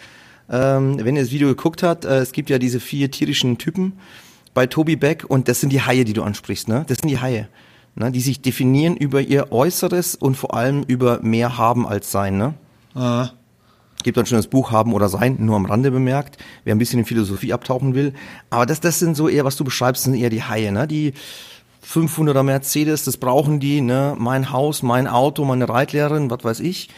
[0.51, 3.93] Ähm, wenn ihr das Video geguckt habt, äh, es gibt ja diese vier tierischen Typen
[4.53, 6.85] bei Toby Beck und das sind die Haie, die du ansprichst, ne?
[6.89, 7.47] Das sind die Haie,
[7.95, 8.11] ne?
[8.11, 12.55] Die sich definieren über ihr Äußeres und vor allem über mehr haben als sein, ne?
[12.97, 13.31] Ah
[14.03, 17.01] gibt dann schon das Buch Haben oder Sein, nur am Rande bemerkt, wer ein bisschen
[17.01, 18.13] in Philosophie abtauchen will.
[18.51, 20.87] Aber das, das sind so eher, was du beschreibst, sind eher die Haie, ne?
[20.87, 21.15] Die
[21.87, 24.15] 500er Mercedes, das brauchen die, ne?
[24.19, 26.89] Mein Haus, mein Auto, meine Reitlehrerin, was weiß ich.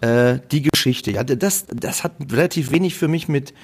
[0.00, 3.54] Äh, die Geschichte, ja, das, das hat relativ wenig für mich mit,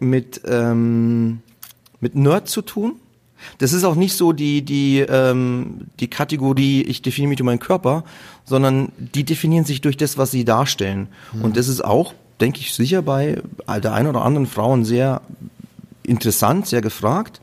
[0.00, 1.40] mit, ähm,
[2.00, 2.96] mit Nerd zu tun.
[3.58, 7.58] Das ist auch nicht so die, die, ähm, die Kategorie, ich definiere mich durch meinen
[7.58, 8.04] Körper,
[8.44, 11.08] sondern die definieren sich durch das, was sie darstellen.
[11.32, 11.42] Mhm.
[11.42, 15.22] Und das ist auch denke ich, sicher bei der einen oder anderen Frauen sehr
[16.02, 17.40] interessant, sehr gefragt.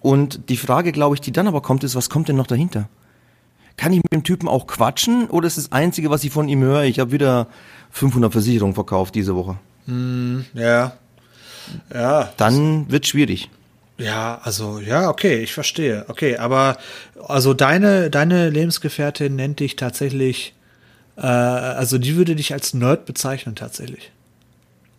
[0.00, 2.88] Und die Frage, glaube ich, die dann aber kommt, ist, was kommt denn noch dahinter?
[3.76, 6.62] Kann ich mit dem Typen auch quatschen oder ist das Einzige, was ich von ihm
[6.62, 7.48] höre, ich habe wieder
[7.90, 9.56] 500 Versicherungen verkauft diese Woche?
[9.86, 10.92] Mm, ja.
[11.92, 12.32] Ja.
[12.36, 13.50] Dann wird schwierig.
[13.96, 16.04] Ja, also ja, okay, ich verstehe.
[16.08, 16.76] Okay, aber
[17.26, 20.54] also deine deine Lebensgefährtin nennt dich tatsächlich,
[21.16, 24.10] äh, also die würde dich als Nerd bezeichnen tatsächlich.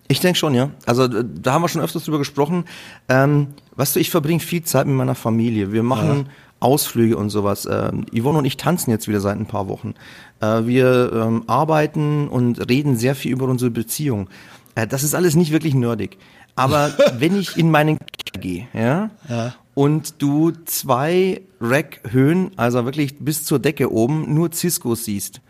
[0.07, 0.69] Ich denke schon, ja.
[0.85, 2.65] Also da haben wir schon öfters drüber gesprochen.
[3.09, 5.71] Ähm, weißt du, ich verbringe viel Zeit mit meiner Familie.
[5.71, 6.31] Wir machen ja.
[6.59, 7.67] Ausflüge und sowas.
[7.69, 9.95] Ähm, Yvonne und ich tanzen jetzt wieder seit ein paar Wochen.
[10.41, 14.29] Äh, wir ähm, arbeiten und reden sehr viel über unsere Beziehung.
[14.75, 16.17] Äh, das ist alles nicht wirklich nerdig.
[16.55, 23.19] Aber wenn ich in meinen Keller gehe, ja, ja, und du zwei Rack-Höhen, also wirklich
[23.19, 25.41] bis zur Decke oben, nur Cisco siehst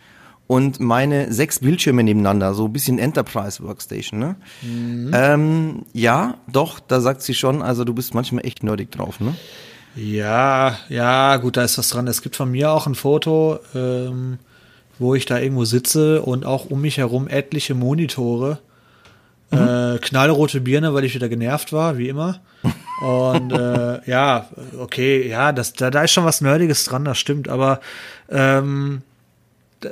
[0.48, 4.36] und meine sechs Bildschirme nebeneinander, so ein bisschen Enterprise Workstation, ne?
[4.62, 5.12] Mhm.
[5.14, 9.36] Ähm, ja, doch, da sagt sie schon, also du bist manchmal echt nerdig drauf, ne?
[9.96, 12.08] Ja, ja, gut, da ist was dran.
[12.08, 14.40] Es gibt von mir auch ein Foto, ähm,
[15.00, 18.60] wo ich da irgendwo sitze und auch um mich herum etliche Monitore.
[19.52, 19.58] Mhm.
[19.58, 22.42] Äh, knallrote Birne, weil ich wieder genervt war, wie immer.
[23.02, 27.48] Und äh, ja, okay, ja, das, da, da ist schon was Nerdiges dran, das stimmt,
[27.48, 27.80] aber
[28.30, 29.02] ähm,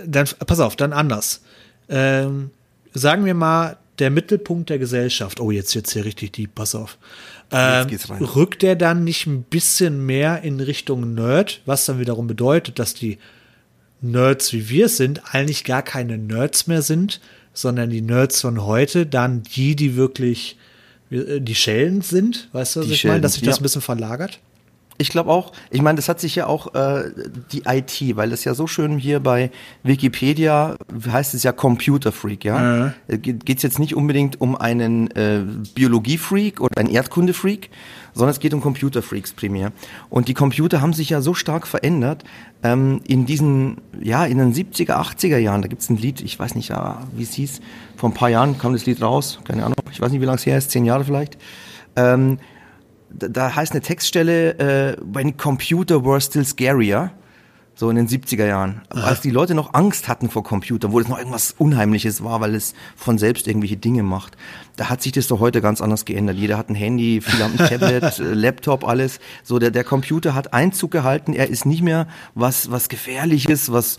[0.05, 1.41] dann, pass auf, dann anders.
[1.89, 2.51] Ähm,
[2.93, 6.97] sagen wir mal, der Mittelpunkt der Gesellschaft, oh, jetzt jetzt hier richtig deep, pass auf.
[7.51, 7.87] Ähm,
[8.35, 12.95] rückt der dann nicht ein bisschen mehr in Richtung Nerd, was dann wiederum bedeutet, dass
[12.95, 13.19] die
[14.01, 17.21] Nerds, wie wir es sind, eigentlich gar keine Nerds mehr sind,
[17.53, 20.57] sondern die Nerds von heute dann die, die wirklich
[21.11, 23.81] äh, die Schellen sind, weißt du, was die ich meine, dass sich das ein bisschen
[23.81, 24.39] verlagert?
[24.97, 27.11] Ich glaube auch, ich meine, das hat sich ja auch äh,
[27.51, 29.49] die IT, weil das ja so schön hier bei
[29.83, 30.75] Wikipedia
[31.11, 32.59] heißt es ja Computer Freak, ja.
[32.59, 32.93] Mhm.
[33.07, 35.41] Äh, Geht es jetzt nicht unbedingt um einen äh,
[35.73, 37.69] Biologie-Freak oder einen Erdkunde-Freak,
[38.13, 39.71] sondern es geht um Computer-Freaks primär.
[40.09, 42.23] Und die Computer haben sich ja so stark verändert,
[42.61, 46.37] ähm, in diesen, ja, in den 70er, 80er Jahren, da gibt es ein Lied, ich
[46.37, 47.61] weiß nicht, ja, wie es hieß,
[47.97, 50.37] vor ein paar Jahren kam das Lied raus, keine Ahnung, ich weiß nicht, wie lange
[50.37, 51.37] es her ist, zehn Jahre vielleicht.
[51.95, 52.39] Ähm,
[53.13, 57.11] da heißt eine Textstelle, äh, when computer were still scarier,
[57.75, 58.81] so in den 70er Jahren.
[58.89, 59.07] Aha.
[59.07, 62.53] Als die Leute noch Angst hatten vor Computern, wo es noch irgendwas Unheimliches war, weil
[62.55, 64.37] es von selbst irgendwelche Dinge macht.
[64.75, 66.37] Da hat sich das doch heute ganz anders geändert.
[66.37, 69.19] Jeder hat ein Handy, viele haben ein Tablet, äh, Laptop, alles.
[69.43, 71.33] So, der, der Computer hat Einzug gehalten.
[71.33, 73.97] Er ist nicht mehr was, was Gefährliches, was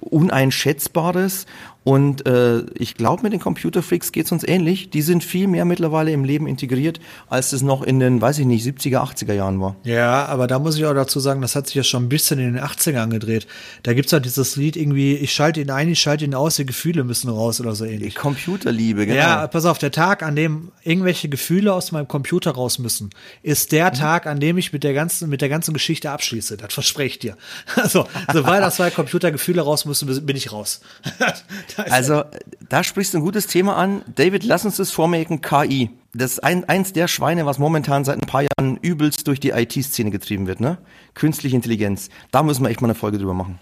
[0.00, 1.46] Uneinschätzbares.
[1.86, 4.90] Und äh, ich glaube, mit den Computerfreaks geht es uns ähnlich.
[4.90, 8.44] Die sind viel mehr mittlerweile im Leben integriert, als es noch in den, weiß ich
[8.44, 9.76] nicht, 70er, 80er Jahren war.
[9.84, 12.40] Ja, aber da muss ich auch dazu sagen, das hat sich ja schon ein bisschen
[12.40, 13.46] in den 80ern gedreht.
[13.84, 16.66] Da gibt's halt dieses Lied irgendwie, ich schalte ihn ein, ich schalte ihn aus, die
[16.66, 18.14] Gefühle müssen raus oder so ähnlich.
[18.14, 19.20] Die Computerliebe, genau.
[19.20, 23.10] Ja, pass auf, der Tag, an dem irgendwelche Gefühle aus meinem Computer raus müssen,
[23.44, 23.94] ist der mhm.
[23.94, 26.56] Tag, an dem ich mit der ganzen, mit der ganzen Geschichte abschließe.
[26.56, 27.36] Das verspreche ich dir.
[27.76, 30.80] Also, sobald das zwei Computergefühle raus müssen, bin ich raus.
[31.76, 32.24] also,
[32.68, 34.02] da sprichst du ein gutes Thema an.
[34.14, 35.90] David, lass uns das vormerken, KI.
[36.14, 39.50] Das ist ein, eins der Schweine, was momentan seit ein paar Jahren übelst durch die
[39.50, 40.78] IT-Szene getrieben wird, ne?
[41.14, 42.08] Künstliche Intelligenz.
[42.30, 43.58] Da müssen wir echt mal eine Folge drüber machen.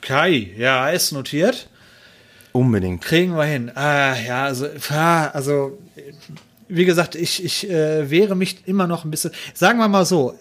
[0.00, 1.68] KI, ja, ist notiert.
[2.52, 3.02] Unbedingt.
[3.02, 3.70] Kriegen wir hin.
[3.74, 4.66] Ah, ja, also,
[5.32, 5.78] also
[6.68, 9.32] wie gesagt, ich, ich äh, wehre mich immer noch ein bisschen.
[9.54, 10.34] Sagen wir mal so,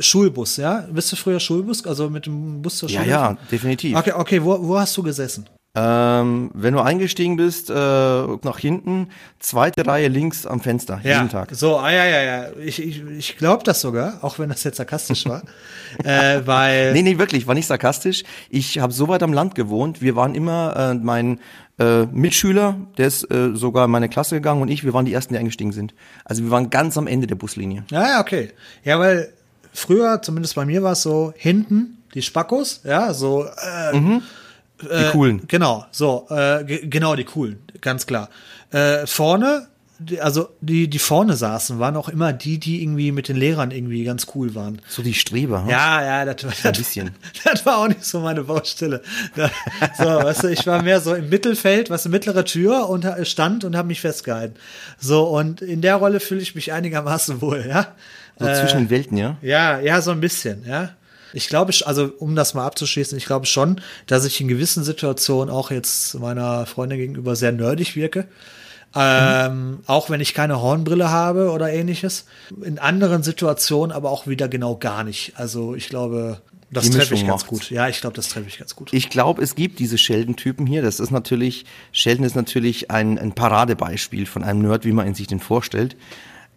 [0.00, 0.86] Schulbus, ja?
[0.90, 3.04] Bist du früher Schulbus, also mit dem Bus zur Schule?
[3.04, 3.96] Ja, ja, definitiv.
[3.96, 5.46] Okay, okay, wo, wo hast du gesessen?
[5.74, 9.08] Ähm, wenn du eingestiegen bist, äh, nach hinten,
[9.38, 11.48] zweite Reihe links am Fenster, ja, jeden Tag.
[11.52, 12.46] So, ah ja, ja, ja.
[12.62, 15.42] Ich, ich, ich glaube das sogar, auch wenn das jetzt sarkastisch war.
[16.04, 16.92] äh, weil.
[16.92, 18.22] Nee, nee, wirklich, war nicht sarkastisch.
[18.50, 20.02] Ich habe so weit am Land gewohnt.
[20.02, 21.40] Wir waren immer, äh, mein
[21.78, 25.14] äh, Mitschüler, der ist äh, sogar in meine Klasse gegangen und ich, wir waren die
[25.14, 25.94] ersten, die eingestiegen sind.
[26.26, 27.84] Also wir waren ganz am Ende der Buslinie.
[27.90, 28.50] Ja, ja, okay.
[28.84, 29.32] Ja, weil
[29.72, 34.22] früher, zumindest bei mir war es so, hinten die Spackos, ja, so äh, mhm
[34.82, 35.42] die äh, coolen.
[35.48, 38.28] Genau, so, äh, genau, die coolen, ganz klar.
[38.70, 39.68] Äh, vorne,
[39.98, 43.70] die, also die, die vorne saßen, waren auch immer die, die irgendwie mit den Lehrern
[43.70, 44.80] irgendwie ganz cool waren.
[44.88, 45.70] So die Streber, hm?
[45.70, 47.10] Ja, ja, das war, ein bisschen.
[47.44, 49.02] Das, war auch nicht so meine Baustelle.
[49.98, 53.64] so, weißt du, ich war mehr so im Mittelfeld, was eine mittlere Tür und stand
[53.64, 54.56] und habe mich festgehalten.
[54.98, 57.88] So, und in der Rolle fühle ich mich einigermaßen wohl, ja.
[58.38, 59.36] So zwischen den Welten, ja?
[59.42, 60.90] Ja, ja, so ein bisschen, ja.
[61.32, 65.52] Ich glaube, also um das mal abzuschließen, ich glaube schon, dass ich in gewissen Situationen
[65.52, 68.28] auch jetzt meiner Freundin gegenüber sehr nerdig wirke.
[68.94, 69.78] Ähm, mhm.
[69.86, 72.26] Auch wenn ich keine Hornbrille habe oder ähnliches.
[72.62, 75.32] In anderen Situationen aber auch wieder genau gar nicht.
[75.36, 76.42] Also ich glaube,
[76.72, 77.46] das treffe ich ganz macht's.
[77.46, 77.70] gut.
[77.70, 78.92] Ja, ich glaube, das treffe ich ganz gut.
[78.92, 80.80] Ich glaube, es gibt diese Sheldon-Typen hier.
[80.80, 85.14] Das ist natürlich, Sheldon ist natürlich ein, ein Paradebeispiel von einem Nerd, wie man ihn
[85.14, 85.96] sich den vorstellt.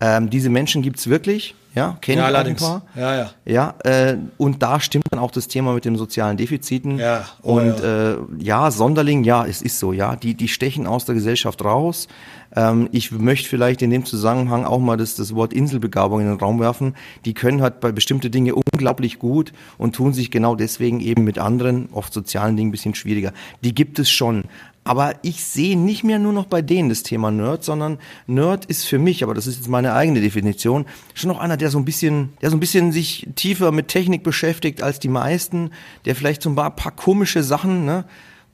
[0.01, 2.63] Ähm, diese Menschen gibt's wirklich, ja, kennen ja, allerdings.
[2.63, 2.81] ein paar.
[2.95, 3.31] Ja, ja.
[3.45, 6.99] Ja, äh, und da stimmt dann auch das Thema mit den sozialen Defiziten.
[6.99, 7.25] Ja.
[7.43, 8.13] Oh, und ja.
[8.13, 12.07] Äh, ja, Sonderling, ja, es ist so, ja, die die stechen aus der Gesellschaft raus.
[12.55, 16.39] Ähm, ich möchte vielleicht in dem Zusammenhang auch mal das, das Wort Inselbegabung in den
[16.39, 16.95] Raum werfen.
[17.25, 21.39] Die können halt bei bestimmte Dinge unglaublich gut und tun sich genau deswegen eben mit
[21.39, 23.33] anderen, oft sozialen Dingen ein bisschen schwieriger.
[23.63, 24.45] Die gibt es schon.
[24.87, 28.85] Aber ich sehe nicht mehr nur noch bei denen das Thema Nerd, sondern Nerd ist
[28.85, 31.85] für mich, aber das ist jetzt meine eigene Definition, schon noch einer, der so ein
[31.85, 35.71] bisschen, der so ein bisschen sich tiefer mit Technik beschäftigt als die meisten,
[36.05, 38.05] der vielleicht so ein paar, paar komische Sachen, ne,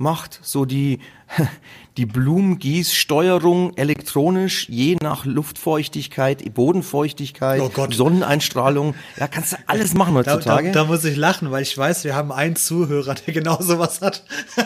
[0.02, 1.00] macht, so die,
[1.98, 7.94] die Blumengießsteuerung elektronisch, je nach Luftfeuchtigkeit, Bodenfeuchtigkeit, Oh Gott.
[7.94, 8.96] Sonneneinstrahlung.
[9.20, 10.72] Ja, kannst du alles machen Da, da, heutzutage.
[10.72, 14.24] da muss ich lachen, weil ich weiß, wir haben einen Zuhörer, der genau sowas hat.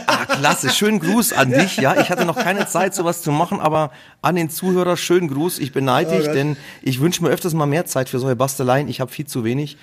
[0.08, 0.70] Ah, klasse.
[0.70, 1.78] Schönen Gruß an dich.
[1.78, 5.60] Ja, ich hatte noch keine Zeit, sowas zu machen, aber an den Zuhörer schönen Gruß.
[5.60, 6.36] Ich beneide Oh dich, Gott.
[6.36, 8.88] denn ich wünsche mir öfters mal mehr Zeit für solche Basteleien.
[8.88, 9.78] Ich habe viel zu wenig.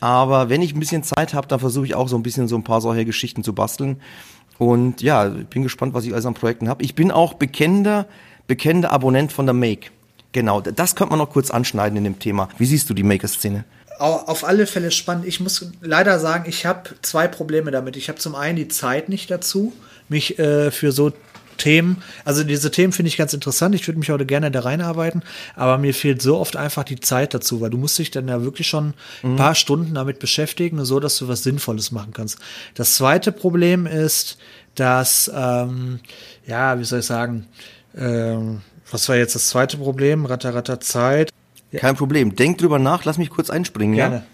[0.00, 2.54] Aber wenn ich ein bisschen Zeit habe, dann versuche ich auch so ein bisschen so
[2.54, 4.00] ein paar solche Geschichten zu basteln.
[4.58, 6.82] Und ja, ich bin gespannt, was ich alles an Projekten habe.
[6.82, 8.06] Ich bin auch bekennender,
[8.46, 9.90] bekennender Abonnent von der Make.
[10.32, 12.48] Genau, das könnte man noch kurz anschneiden in dem Thema.
[12.58, 13.64] Wie siehst du die Maker-Szene?
[13.98, 15.26] Au- Auf alle Fälle spannend.
[15.26, 17.96] Ich muss leider sagen, ich habe zwei Probleme damit.
[17.96, 19.72] Ich habe zum einen die Zeit nicht dazu,
[20.08, 21.12] mich äh, für so
[21.58, 23.74] Themen, also diese Themen finde ich ganz interessant.
[23.74, 25.22] Ich würde mich heute gerne da reinarbeiten,
[25.54, 28.42] aber mir fehlt so oft einfach die Zeit dazu, weil du musst dich dann ja
[28.42, 32.38] wirklich schon ein paar Stunden damit beschäftigen, so dass du was Sinnvolles machen kannst.
[32.74, 34.38] Das zweite Problem ist,
[34.74, 36.00] dass, ähm,
[36.46, 37.46] ja, wie soll ich sagen,
[37.96, 40.24] ähm, was war jetzt das zweite Problem?
[40.24, 41.30] Ratter, Ratter, Zeit.
[41.76, 42.34] Kein Problem.
[42.34, 43.96] Denk drüber nach, lass mich kurz einspringen.
[43.96, 44.24] Gerne.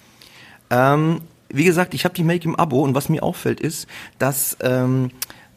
[0.70, 0.94] Ja?
[0.94, 3.86] Ähm, wie gesagt, ich habe die Make im Abo und was mir auffällt ist,
[4.18, 5.10] dass, ähm,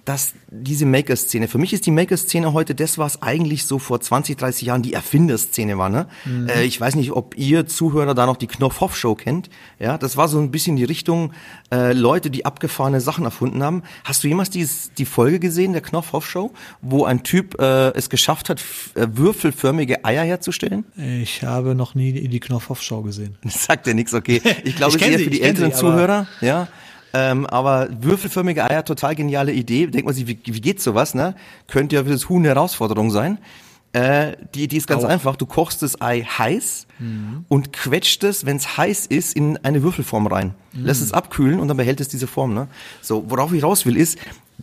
[0.08, 4.38] dass diese Maker-Szene, für mich ist die Maker-Szene heute das, was eigentlich so vor 20,
[4.38, 5.90] 30 Jahren die Erfinderszene war.
[5.90, 6.08] Ne?
[6.48, 9.50] Äh, ich weiß nicht, ob ihr Zuhörer da noch die Knopf-Hoff-Show kennt.
[9.80, 11.34] Ja, das war so ein bisschen die Richtung
[11.74, 13.84] äh, Leute, die abgefahrene Sachen erfunden haben.
[14.06, 18.48] Hast du jemals dieses, die Folge gesehen, der Knopf-Hoff-Show, wo ein Typ äh, es geschafft
[18.48, 18.62] hat,
[18.96, 20.86] äh, würfelförmige Eier herzustellen?
[20.96, 23.36] Ich habe noch nie die die Knopfhoff-Show gesehen.
[23.44, 24.42] Das sagt ja nichts, okay.
[24.64, 26.70] Ich glaube, Ich es ist kenn eher sie, für die älteren aber- Zuhörer, ja.
[27.14, 29.88] Ähm, aber würfelförmige Eier, total geniale Idee.
[29.88, 31.36] Denkt man sich, wie, wie geht sowas, ne?
[31.68, 33.40] Könnte ja für das Huhn eine Herausforderung sein.
[33.94, 35.10] Äh, die Idee ist ganz Auch.
[35.10, 35.36] einfach.
[35.38, 36.88] Du kochst das Ei heiß
[37.48, 40.54] und quetscht es, wenn es heiß ist, in eine Würfelform rein.
[40.74, 42.54] Lässt es abkühlen und dann behält es diese Form.
[42.54, 42.68] Ne?
[43.02, 44.20] So, worauf ich raus will, ist,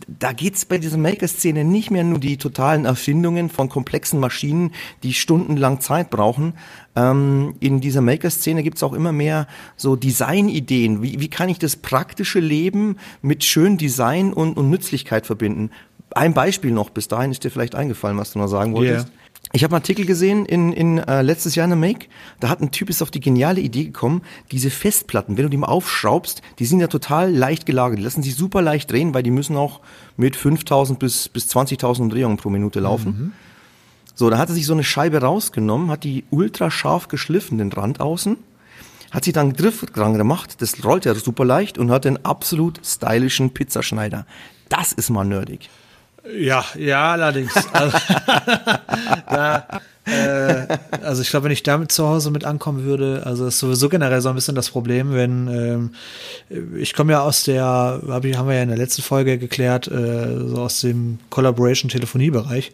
[0.07, 5.13] da geht's bei dieser Maker-Szene nicht mehr nur die totalen Erfindungen von komplexen Maschinen, die
[5.13, 6.53] stundenlang Zeit brauchen.
[6.95, 11.01] Ähm, in dieser Maker-Szene gibt's auch immer mehr so Designideen.
[11.01, 15.71] Wie, wie kann ich das praktische Leben mit schön Design und, und Nützlichkeit verbinden?
[16.11, 19.07] Ein Beispiel noch, bis dahin ist dir vielleicht eingefallen, was du noch sagen wolltest.
[19.07, 19.13] Ja.
[19.51, 22.07] Ich habe einen Artikel gesehen in, in äh, letztes Jahr in der Make.
[22.39, 25.57] Da hat ein Typ ist auf die geniale Idee gekommen, diese Festplatten, wenn du die
[25.57, 27.99] mal aufschraubst, die sind ja total leicht gelagert.
[27.99, 29.81] Die lassen sich super leicht drehen, weil die müssen auch
[30.17, 33.33] mit 5000 bis, bis 20.000 Umdrehungen pro Minute laufen.
[34.15, 37.71] So, da hat er sich so eine Scheibe rausgenommen, hat die ultra scharf geschliffen, den
[37.71, 38.37] Rand außen,
[39.11, 42.23] hat sich dann einen Griff dran gemacht, das rollt ja super leicht und hat den
[42.25, 44.25] absolut stylischen Pizzaschneider.
[44.69, 45.69] Das ist mal nerdig.
[46.33, 47.53] Ja, ja, allerdings.
[47.73, 47.97] Also,
[49.29, 49.67] da,
[50.05, 50.67] äh,
[51.01, 54.21] also ich glaube, wenn ich damit zu Hause mit ankommen würde, also ist sowieso generell
[54.21, 55.47] so ein bisschen das Problem, wenn
[56.49, 59.37] ähm, ich komme ja aus der, hab ich, haben wir ja in der letzten Folge
[59.37, 62.71] geklärt, äh, so aus dem Collaboration-Telefonie-Bereich.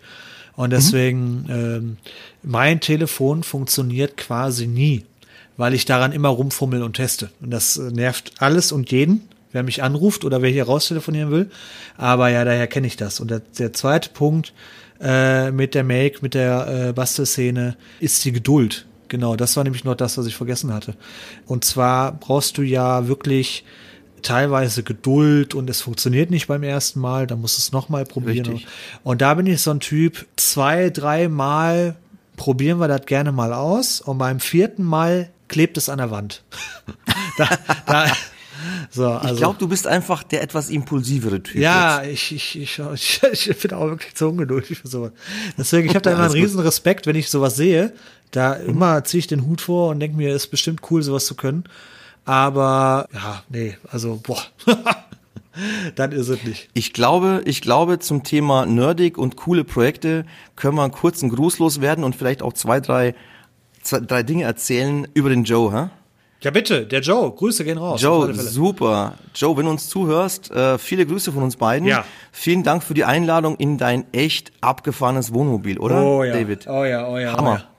[0.55, 1.97] Und deswegen, ähm,
[2.43, 5.05] mein Telefon funktioniert quasi nie,
[5.57, 7.29] weil ich daran immer rumfummel und teste.
[7.41, 11.31] Und das äh, nervt alles und jeden, wer mich anruft oder wer hier raus telefonieren
[11.31, 11.49] will.
[11.97, 13.19] Aber ja, daher kenne ich das.
[13.19, 14.53] Und der, der zweite Punkt
[14.99, 18.85] äh, mit der Make, mit der äh, Bastelszene, ist die Geduld.
[19.07, 20.95] Genau, das war nämlich noch das, was ich vergessen hatte.
[21.45, 23.65] Und zwar brauchst du ja wirklich
[24.21, 28.45] teilweise Geduld und es funktioniert nicht beim ersten Mal, dann musst du es nochmal probieren.
[28.45, 28.67] Richtig.
[29.03, 31.95] Und da bin ich so ein Typ, zwei, drei Mal
[32.37, 36.43] probieren wir das gerne mal aus und beim vierten Mal klebt es an der Wand.
[37.37, 37.47] da,
[37.85, 38.11] da,
[38.89, 41.61] so, also, Ich glaube, du bist einfach der etwas impulsivere Typ.
[41.61, 45.11] ja, ich, ich, ich, ich, ich bin auch wirklich zu ungeduldig für sowas.
[45.57, 47.93] Deswegen, ich habe da immer einen riesen Respekt, wenn ich sowas sehe.
[48.31, 51.35] Da immer ziehe ich den Hut vor und denke mir, ist bestimmt cool, sowas zu
[51.35, 51.65] können.
[52.25, 54.41] Aber ja, nee, also boah,
[55.95, 56.69] dann ist es nicht.
[56.73, 61.59] Ich glaube, ich glaube, zum Thema nerdig und coole Projekte können wir einen kurzen Gruß
[61.59, 63.15] loswerden und vielleicht auch zwei, drei,
[63.81, 65.89] zwei, drei Dinge erzählen über den Joe, hä?
[66.43, 68.01] Ja bitte, der Joe, Grüße gehen raus.
[68.01, 69.13] Joe, super.
[69.35, 71.87] Joe, wenn du uns zuhörst, äh, viele Grüße von uns beiden.
[71.87, 72.03] Ja.
[72.31, 76.65] Vielen Dank für die Einladung in dein echt abgefahrenes Wohnmobil, oder, Oh ja, David?
[76.67, 77.51] oh ja, oh ja, Hammer.
[77.51, 77.70] oh ja.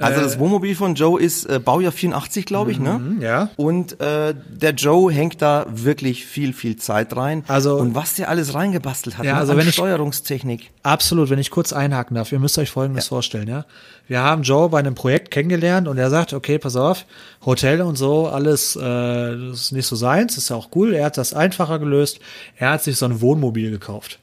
[0.00, 2.98] Also das Wohnmobil von Joe ist äh, Baujahr 84, glaube ich, ne?
[2.98, 3.50] Mhm, ja.
[3.56, 7.44] Und äh, der Joe hängt da wirklich viel, viel Zeit rein.
[7.46, 10.70] Also- und was der alles reingebastelt hat, Ja, ne, also an wenn ich- Steuerungstechnik.
[10.82, 13.66] Absolut, wenn ich kurz einhaken darf, ihr müsst euch Folgendes vorstellen, ja.
[14.08, 17.04] Wir haben Joe bei einem Projekt kennengelernt und er sagt, okay, pass auf,
[17.44, 20.94] Hotel und so, alles, äh, das ist nicht so seins, ist ja auch cool.
[20.94, 22.18] Er hat das einfacher gelöst.
[22.56, 24.18] Er hat sich so ein Wohnmobil gekauft.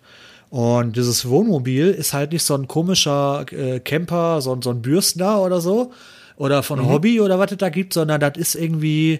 [0.50, 5.42] Und dieses Wohnmobil ist halt nicht so ein komischer äh, Camper, so, so ein Bürstner
[5.42, 5.92] oder so.
[6.38, 6.90] Oder von Mhm.
[6.90, 9.20] Hobby oder was es da gibt, sondern das ist irgendwie,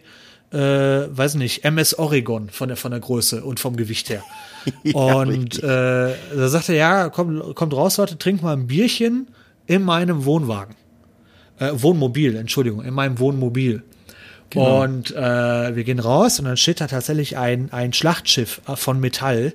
[0.52, 4.24] äh, weiß nicht, MS Oregon von der, von der Größe und vom Gewicht her.
[4.94, 9.28] und äh, da sagte er, ja, komm, kommt raus, Leute, trink mal ein Bierchen
[9.68, 10.76] in meinem Wohnwagen.
[11.60, 13.84] Äh, Wohnmobil, Entschuldigung, in meinem Wohnmobil.
[14.50, 14.82] Genau.
[14.84, 19.00] Und äh, wir gehen raus und dann steht da tatsächlich ein, ein Schlachtschiff äh, von
[19.00, 19.54] Metall.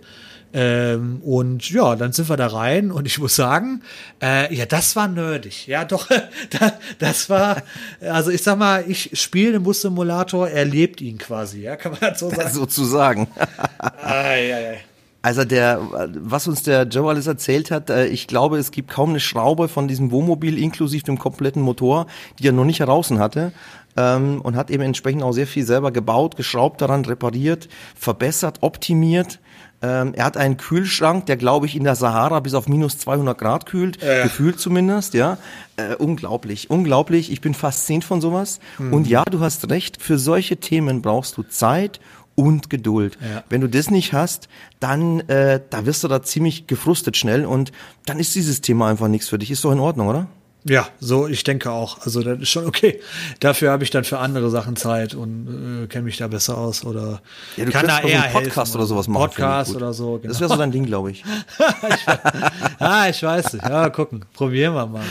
[0.56, 3.82] Ähm, und ja, dann sind wir da rein und ich muss sagen,
[4.22, 5.66] äh, ja, das war nerdig.
[5.66, 6.08] Ja, doch,
[6.50, 7.62] da, das war,
[8.00, 12.00] also ich sag mal, ich spiele den Bus-Simulator, er lebt ihn quasi, ja, kann man
[12.00, 12.50] das so sagen?
[12.50, 13.28] Sozusagen.
[14.02, 14.80] Ei, ei, ei.
[15.22, 15.80] Also der,
[16.20, 19.68] was uns der Joe alles erzählt hat, äh, ich glaube, es gibt kaum eine Schraube
[19.68, 22.06] von diesem Wohnmobil inklusive dem kompletten Motor,
[22.38, 23.52] die er noch nicht heraus hatte.
[23.96, 29.38] Ähm, und hat eben entsprechend auch sehr viel selber gebaut, geschraubt daran, repariert, verbessert, optimiert.
[29.85, 33.37] Ähm, er hat einen Kühlschrank, der glaube ich in der Sahara bis auf minus 200
[33.37, 35.37] Grad kühlt, gefühlt zumindest, ja.
[35.77, 37.31] Äh, unglaublich, unglaublich.
[37.31, 38.61] Ich bin fasziniert von sowas.
[38.79, 42.01] Und ja, du hast recht, für solche Themen brauchst du Zeit
[42.35, 43.18] und Geduld.
[43.20, 43.44] Ja.
[43.49, 44.49] Wenn du das nicht hast,
[44.81, 47.73] dann äh, da wirst du da ziemlich gefrustet schnell und
[48.07, 49.51] dann ist dieses Thema einfach nichts für dich.
[49.51, 50.29] Ist doch in Ordnung, oder?
[50.66, 52.00] Ja, so, ich denke auch.
[52.07, 52.98] Also das ist schon okay.
[53.40, 56.85] Dafür habe ich dann für andere Sachen Zeit und äh, kenne mich da besser aus
[56.85, 57.20] oder
[57.57, 58.77] Ja, du kann da eher einen Podcast helfen.
[58.79, 59.29] oder sowas machen.
[59.31, 60.18] ich Podcast oder so.
[60.18, 60.29] Genau.
[60.33, 61.22] Das wäre so dein Ding, glaube ich.
[62.79, 63.64] ah, ich weiß nicht.
[63.64, 64.24] Ja, gucken.
[64.33, 65.05] Probieren wir mal.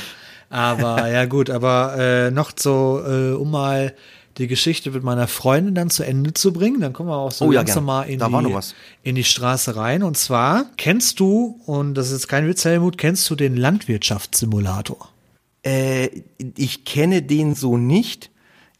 [0.50, 3.94] Aber ja gut, aber äh, noch so, äh, um mal
[4.38, 7.46] die Geschichte mit meiner Freundin dann zu Ende zu bringen, dann kommen wir auch so
[7.46, 7.86] Oh ja, langsam gern.
[7.86, 8.60] mal in die,
[9.04, 10.02] in die Straße rein.
[10.02, 15.10] Und zwar kennst du, und das ist jetzt kein Witz, Helmut, kennst du den Landwirtschaftssimulator?
[15.64, 16.10] Äh,
[16.58, 18.30] ich kenne den so nicht.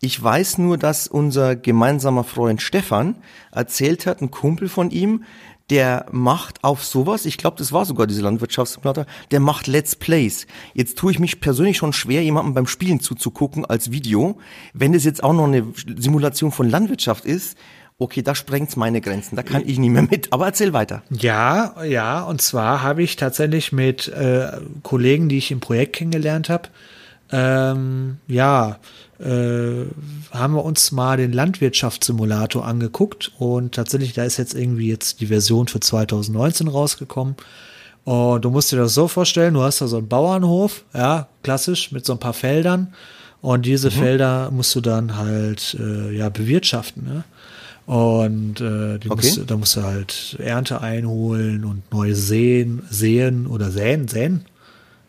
[0.02, 3.16] Ich weiß nur, dass unser gemeinsamer Freund Stefan
[3.52, 5.24] erzählt hat, ein Kumpel von ihm,
[5.70, 10.46] der macht auf sowas, ich glaube, das war sogar diese Landwirtschaftssimulator, der macht Let's Plays.
[10.74, 14.38] Jetzt tue ich mich persönlich schon schwer, jemandem beim Spielen zuzugucken als Video.
[14.74, 15.66] Wenn das jetzt auch noch eine
[15.96, 17.58] Simulation von Landwirtschaft ist,
[18.04, 20.32] okay, da sprengt's meine Grenzen, da kann ich nicht mehr mit.
[20.32, 21.02] Aber erzähl weiter.
[21.10, 24.52] Ja, ja, und zwar habe ich tatsächlich mit äh,
[24.84, 26.70] Kollegen, die ich im Projekt kennengelernt habe,
[27.32, 28.78] ähm, ja,
[29.20, 29.86] äh,
[30.32, 35.28] haben wir uns mal den Landwirtschaftssimulator angeguckt und tatsächlich, da ist jetzt irgendwie jetzt die
[35.28, 37.36] Version für 2019 rausgekommen.
[38.04, 41.92] Und du musst dir das so vorstellen, du hast da so einen Bauernhof, ja, klassisch,
[41.92, 42.94] mit so ein paar Feldern.
[43.42, 47.04] Und diese Felder musst du dann halt äh, ja bewirtschaften.
[47.04, 47.24] Ne?
[47.86, 49.28] Und äh, die Okay.
[49.28, 54.46] musst, da musst du halt Ernte einholen und neu säen, säen oder säen, säen,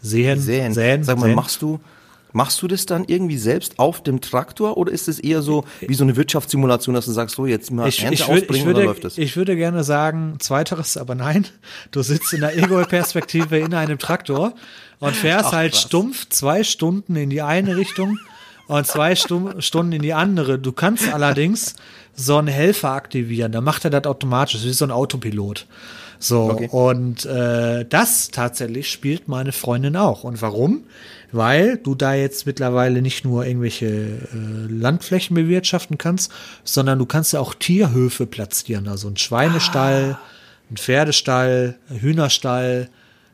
[0.02, 0.72] säen, Säen.
[0.74, 1.04] säen.
[1.04, 1.36] Sag mal, säen.
[1.36, 1.78] machst du,
[2.32, 5.94] machst du das dann irgendwie selbst auf dem Traktor oder ist es eher so wie
[5.94, 8.62] so eine Wirtschaftssimulation, dass du sagst, so jetzt mal ich, Ernte ich, würd, ausbringen ich,
[8.66, 9.18] oder würde, läuft das?
[9.18, 11.46] ich würde gerne sagen, zweiteres, aber nein.
[11.92, 14.52] Du sitzt in der Ego-Perspektive in einem Traktor
[14.98, 15.82] und fährst Ach, halt krass.
[15.82, 18.18] stumpf zwei Stunden in die eine Richtung
[18.66, 20.58] und zwei Stunden in die andere.
[20.58, 21.76] Du kannst allerdings
[22.14, 25.66] so einen Helfer aktivieren, dann macht er das automatisch, wie so ein Autopilot.
[26.20, 26.68] So, Okay.
[26.70, 30.24] und äh, das tatsächlich spielt meine Freundin auch.
[30.24, 30.84] Und warum?
[31.32, 34.18] Weil du da jetzt mittlerweile nicht nur irgendwelche äh,
[34.68, 36.30] Landflächen bewirtschaften kannst,
[36.62, 38.86] sondern du kannst ja auch Tierhöfe platzieren.
[38.88, 40.16] Also ein Schweinestall,
[40.70, 42.88] ein Pferdestall, ein Hühnerstall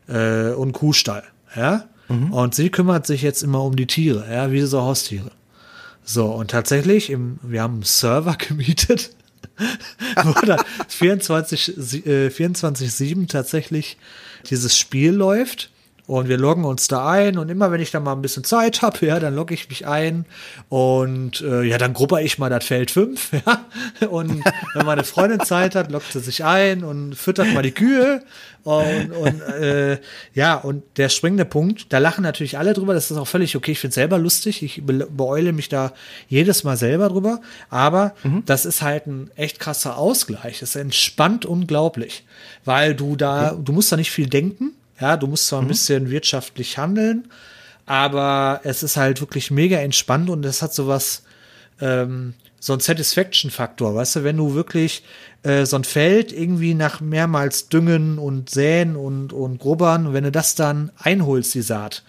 [0.09, 1.23] äh, und Kuhstall.
[1.55, 1.85] Ja?
[2.09, 5.31] Und sie kümmert sich jetzt immer um die Tiere, ja, wie so Haustiere.
[6.05, 9.11] So, und tatsächlich, im, wir haben einen Server gemietet,
[10.25, 13.97] wo dann 24, sie- äh, 24-7 tatsächlich
[14.49, 15.71] dieses Spiel läuft.
[16.11, 18.83] Und wir loggen uns da ein und immer wenn ich dann mal ein bisschen Zeit
[18.83, 20.27] habe, ja, dann logge ich mich ein
[20.69, 24.09] und äh, ja, dann grupper ich mal das Feld 5, ja.
[24.09, 24.43] Und
[24.75, 28.25] wenn meine Freundin Zeit hat, lockt sie sich ein und füttert mal die Kühe.
[28.65, 30.01] Und, und äh,
[30.35, 33.71] ja, und der springende Punkt, da lachen natürlich alle drüber, das ist auch völlig okay.
[33.71, 35.93] Ich finde selber lustig, ich be beeule mich da
[36.27, 40.59] jedes Mal selber drüber, aber das ist halt ein echt krasser Ausgleich.
[40.59, 42.25] Das entspannt unglaublich,
[42.65, 46.11] weil du da, du musst da nicht viel denken, ja, du musst zwar ein bisschen
[46.11, 47.29] wirtschaftlich handeln,
[47.87, 51.23] aber es ist halt wirklich mega entspannt und es hat sowas,
[51.81, 55.03] ähm, so ein Satisfaction-Faktor, weißt du, wenn du wirklich
[55.43, 60.31] äh, so ein Feld irgendwie nach mehrmals Düngen und Säen und, und Grubbern, wenn du
[60.31, 62.03] das dann einholst, die Saat,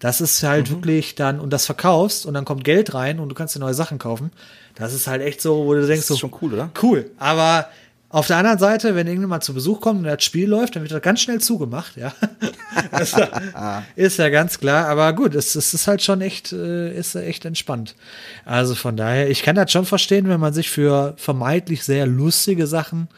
[0.00, 3.34] das ist halt wirklich dann, und das verkaufst und dann kommt Geld rein und du
[3.34, 4.32] kannst dir neue Sachen kaufen.
[4.74, 6.70] Das ist halt echt so, wo du denkst, ist so, schon cool, oder?
[6.82, 7.10] Cool.
[7.16, 7.68] Aber
[8.14, 10.92] auf der anderen Seite, wenn irgendjemand zu Besuch kommt und das Spiel läuft, dann wird
[10.92, 12.12] das ganz schnell zugemacht, ja.
[13.00, 14.86] Ist, ja ist ja ganz klar.
[14.86, 17.96] Aber gut, es, es ist halt schon echt, äh, ist echt entspannt.
[18.44, 22.68] Also von daher, ich kann das schon verstehen, wenn man sich für vermeintlich sehr lustige
[22.68, 23.08] Sachen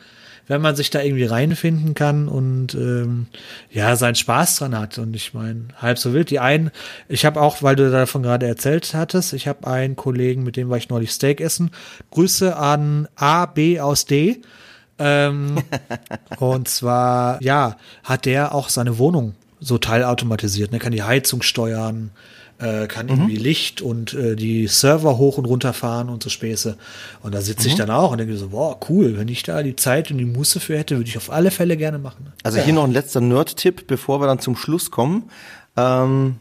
[0.48, 3.26] wenn man sich da irgendwie reinfinden kann und ähm,
[3.68, 4.96] ja, seinen Spaß dran hat.
[4.96, 6.30] Und ich meine, halb so wild.
[6.30, 6.70] Die einen,
[7.08, 10.70] ich habe auch, weil du davon gerade erzählt hattest, ich habe einen Kollegen, mit dem
[10.70, 11.72] war ich neulich Steak essen.
[12.12, 14.40] Grüße an A, B aus D.
[14.98, 15.62] Ähm,
[16.38, 20.72] und zwar, ja, hat der auch seine Wohnung so teilautomatisiert.
[20.72, 20.78] Ne?
[20.78, 22.10] Kann die Heizung steuern,
[22.58, 26.76] äh, kann irgendwie Licht und äh, die Server hoch und runter fahren und so Späße.
[27.22, 29.76] Und da sitze ich dann auch und denke so, wow, cool, wenn ich da die
[29.76, 32.32] Zeit und die Muße für hätte, würde ich auf alle Fälle gerne machen.
[32.42, 35.30] Also hier noch ein letzter Nerd-Tipp, bevor wir dann zum Schluss kommen.
[35.76, 36.36] Ähm,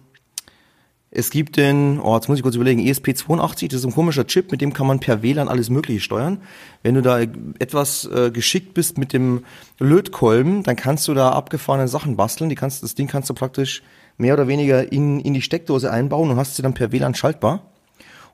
[1.16, 4.51] es gibt den, oh, jetzt muss ich kurz überlegen, ESP82, das ist ein komischer Chip,
[4.51, 6.39] mit dem kann man per WLAN alles Mögliche steuern.
[6.84, 9.45] Wenn du da etwas äh, geschickt bist mit dem
[9.80, 12.49] Lötkolben, dann kannst du da abgefahrene Sachen basteln.
[12.49, 13.82] Die kannst, das Ding kannst du praktisch
[14.18, 17.72] mehr oder weniger in, in die Steckdose einbauen und hast sie dann per WLAN schaltbar.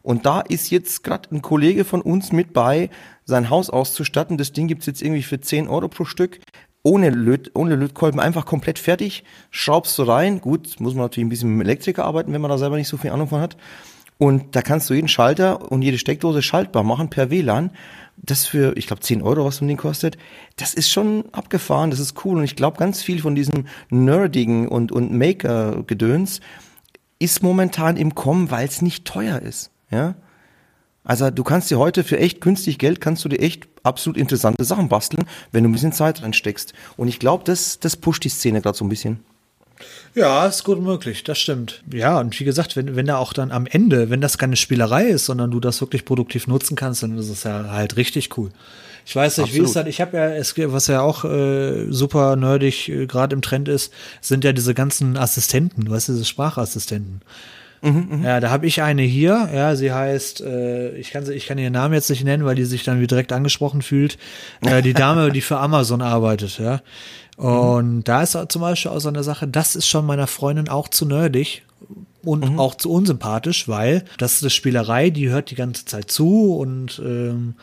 [0.02, 2.90] Und da ist jetzt gerade ein Kollege von uns mit bei,
[3.26, 4.38] sein Haus auszustatten.
[4.38, 6.40] Das Ding gibt's jetzt irgendwie für 10 Euro pro Stück.
[6.84, 9.24] Ohne, Löt, ohne Lötkolben einfach komplett fertig.
[9.52, 10.42] Schraubst du rein.
[10.42, 12.98] Gut, muss man natürlich ein bisschen mit Elektriker arbeiten, wenn man da selber nicht so
[12.98, 13.56] viel Ahnung von hat.
[14.18, 17.72] Und da kannst du jeden Schalter und jede Steckdose schaltbar machen per WLAN.
[18.18, 20.18] Das für, ich glaube, 10 Euro, was so Ding kostet.
[20.58, 22.38] Das ist schon abgefahren, das ist cool.
[22.38, 26.40] Und ich glaube, ganz viel von diesem nerdigen und, und Maker-Gedöns
[27.18, 29.72] ist momentan im Kommen, weil es nicht teuer ist.
[29.90, 30.16] Ja?
[31.04, 34.64] Also du kannst dir heute für echt günstig Geld, kannst du dir echt absolut interessante
[34.64, 36.74] Sachen basteln, wenn du ein bisschen Zeit reinsteckst.
[36.96, 39.20] Und ich glaube, das, das pusht die Szene gerade so ein bisschen.
[40.14, 41.84] Ja, ist gut möglich, das stimmt.
[41.92, 45.06] Ja, und wie gesagt, wenn, wenn da auch dann am Ende, wenn das keine Spielerei
[45.06, 48.52] ist, sondern du das wirklich produktiv nutzen kannst, dann ist es ja halt richtig cool.
[49.06, 49.66] Ich weiß nicht, Absolut.
[49.66, 53.36] wie es dann, ich habe ja, es, was ja auch äh, super nerdig äh, gerade
[53.36, 57.22] im Trend ist, sind ja diese ganzen Assistenten, weißt du, diese Sprachassistenten.
[57.82, 59.50] Mhm, ja, da habe ich eine hier.
[59.54, 62.56] Ja, sie heißt, äh, ich kann sie, ich kann ihren Namen jetzt nicht nennen, weil
[62.56, 64.18] die sich dann wie direkt angesprochen fühlt.
[64.62, 66.82] Äh, die Dame, die für Amazon arbeitet, ja.
[67.38, 68.04] Und mhm.
[68.04, 71.06] da ist zum Beispiel auch so eine Sache, das ist schon meiner Freundin auch zu
[71.06, 71.64] nerdig
[72.24, 72.60] und mhm.
[72.60, 77.02] auch zu unsympathisch, weil das ist eine Spielerei, die hört die ganze Zeit zu und
[77.04, 77.56] ähm,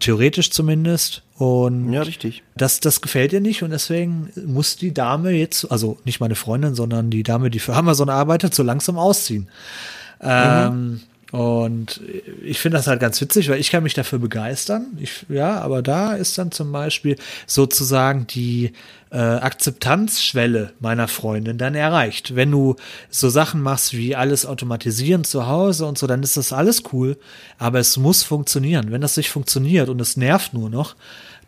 [0.00, 1.22] theoretisch zumindest.
[1.38, 2.42] Und ja, richtig.
[2.56, 6.74] Das, das gefällt ihr nicht und deswegen muss die Dame jetzt, also nicht meine Freundin,
[6.74, 9.48] sondern die Dame, die für Amazon arbeitet, so langsam ausziehen.
[10.22, 10.28] Mhm.
[10.28, 11.00] Ähm,
[11.32, 12.00] und
[12.42, 14.86] ich finde das halt ganz witzig, weil ich kann mich dafür begeistern.
[14.98, 17.16] Ich, ja, aber da ist dann zum Beispiel
[17.46, 18.72] sozusagen die
[19.16, 22.36] äh, Akzeptanzschwelle meiner Freundin dann erreicht.
[22.36, 22.76] Wenn du
[23.08, 27.16] so Sachen machst wie alles automatisieren zu Hause und so, dann ist das alles cool,
[27.56, 28.90] aber es muss funktionieren.
[28.90, 30.96] Wenn das nicht funktioniert und es nervt nur noch,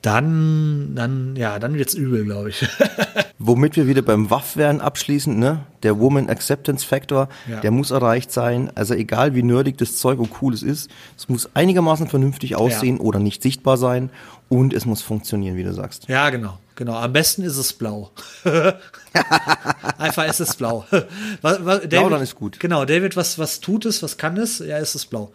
[0.03, 2.66] dann, dann, ja, dann wird's übel, glaube ich.
[3.38, 5.61] Womit wir wieder beim Waff werden abschließend, ne?
[5.82, 7.61] Der Woman Acceptance Factor, ja.
[7.61, 8.70] der muss erreicht sein.
[8.74, 12.96] Also egal wie nerdig das Zeug und cool es ist, es muss einigermaßen vernünftig aussehen
[12.96, 13.03] ja.
[13.03, 14.11] oder nicht sichtbar sein
[14.49, 16.09] und es muss funktionieren, wie du sagst.
[16.09, 16.59] Ja, genau.
[16.76, 18.12] Genau, am besten ist es blau.
[19.99, 20.86] Einfach ist es blau.
[21.42, 22.61] Was, was, David, blau dann ist gut.
[22.61, 24.61] Genau, David, was, was tut es, was kann es?
[24.61, 25.32] Ja, ist es blau.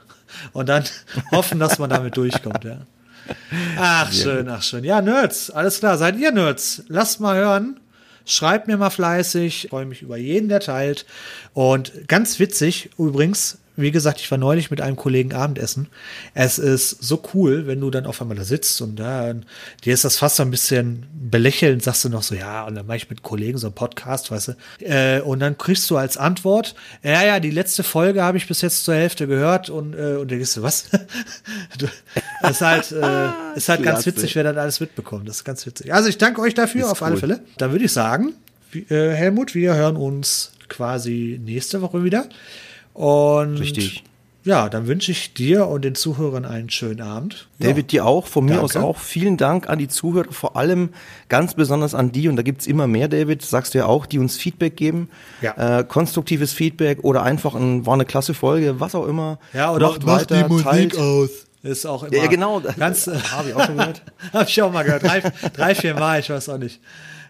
[0.53, 0.85] Und dann
[1.31, 2.77] hoffen, dass man damit durchkommt, ja.
[3.77, 4.83] Ach, schön, ach, schön.
[4.83, 5.97] Ja, Nerds, alles klar.
[5.97, 6.83] Seid ihr Nerds?
[6.87, 7.79] Lasst mal hören.
[8.25, 9.65] Schreibt mir mal fleißig.
[9.65, 11.05] Ich freue mich über jeden, der teilt.
[11.53, 15.87] Und ganz witzig, übrigens, wie gesagt, ich war neulich mit einem Kollegen Abendessen.
[16.33, 19.33] Es ist so cool, wenn du dann auf einmal da sitzt und da,
[19.83, 22.85] dir ist das fast so ein bisschen belächelnd, sagst du noch so, ja, und dann
[22.85, 24.53] mache ich mit Kollegen so einen Podcast, weißt du.
[24.85, 28.61] Äh, und dann kriegst du als Antwort, ja, ja, die letzte Folge habe ich bis
[28.61, 30.89] jetzt zur Hälfte gehört und, äh, und dann gehst du, was?
[32.41, 35.27] das ist halt, äh, ist halt ganz witzig, wer das alles mitbekommt.
[35.27, 35.93] Das ist ganz witzig.
[35.93, 37.07] Also ich danke euch dafür ist auf cool.
[37.07, 37.39] alle Fälle.
[37.57, 38.33] Dann würde ich sagen,
[38.71, 42.27] wie, äh, Helmut, wir hören uns quasi nächste Woche wieder.
[42.93, 44.03] Und Richtig.
[44.45, 47.47] Ja, dann wünsche ich dir und den Zuhörern einen schönen Abend.
[47.59, 48.03] David, ja.
[48.03, 48.65] dir auch, von mir Danke.
[48.65, 48.97] aus auch.
[48.97, 50.89] Vielen Dank an die Zuhörer, vor allem
[51.29, 54.19] ganz besonders an die, und da gibt's immer mehr, David, sagst du ja auch, die
[54.19, 55.09] uns Feedback geben.
[55.41, 55.79] Ja.
[55.79, 59.39] Äh, konstruktives Feedback oder einfach ein, war eine klasse Folge, was auch immer.
[59.53, 60.97] Ja, oder macht, macht weiter, die Musik teilt.
[60.97, 61.29] aus.
[61.61, 62.17] Ist auch immer.
[62.17, 62.61] Ja, genau.
[62.77, 64.01] Ganz, habe ich auch schon gehört.
[64.33, 65.03] habe ich auch mal gehört.
[65.03, 65.21] Drei,
[65.55, 66.81] drei, vier Mal, ich weiß auch nicht.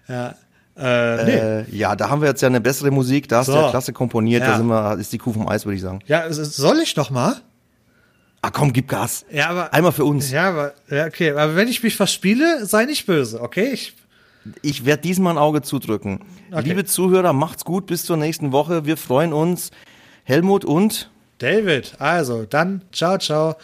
[0.07, 0.33] Ja.
[0.75, 1.77] Äh, nee.
[1.77, 3.53] ja, da haben wir jetzt ja eine bessere Musik, da hast so.
[3.53, 4.51] du ja klasse komponiert, ja.
[4.51, 5.99] da sind wir, ist die Kuh vom Eis, würde ich sagen.
[6.07, 7.35] Ja, soll ich noch mal?
[8.41, 9.23] Ah komm, gib Gas.
[9.31, 10.31] Ja, aber einmal für uns.
[10.31, 13.69] Ja, aber ja, okay, aber wenn ich mich verspiele, sei nicht böse, okay?
[13.71, 13.93] Ich
[14.61, 16.19] ich werde diesmal ein Auge zudrücken.
[16.51, 16.69] Okay.
[16.69, 18.85] Liebe Zuhörer, macht's gut, bis zur nächsten Woche.
[18.85, 19.71] Wir freuen uns.
[20.23, 21.95] Helmut und David.
[21.99, 23.55] Also, dann ciao, ciao.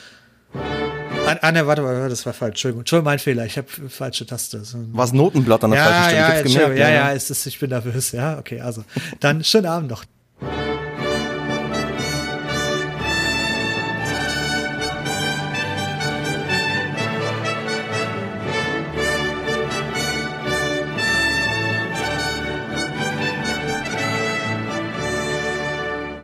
[1.25, 2.51] Ah, ah, ne, warte mal, das war falsch.
[2.51, 3.45] Entschuldigung, Entschuldigung mein Fehler.
[3.45, 4.61] Ich habe falsche Taste.
[4.93, 6.19] Was Notenblatt an der ja, falschen Stelle?
[6.19, 8.11] Ja, ich gemerkt, ja, ja, ja, ist, ist, ich bin nervös.
[8.11, 8.83] Ja, okay, also.
[9.19, 10.03] Dann schönen Abend noch.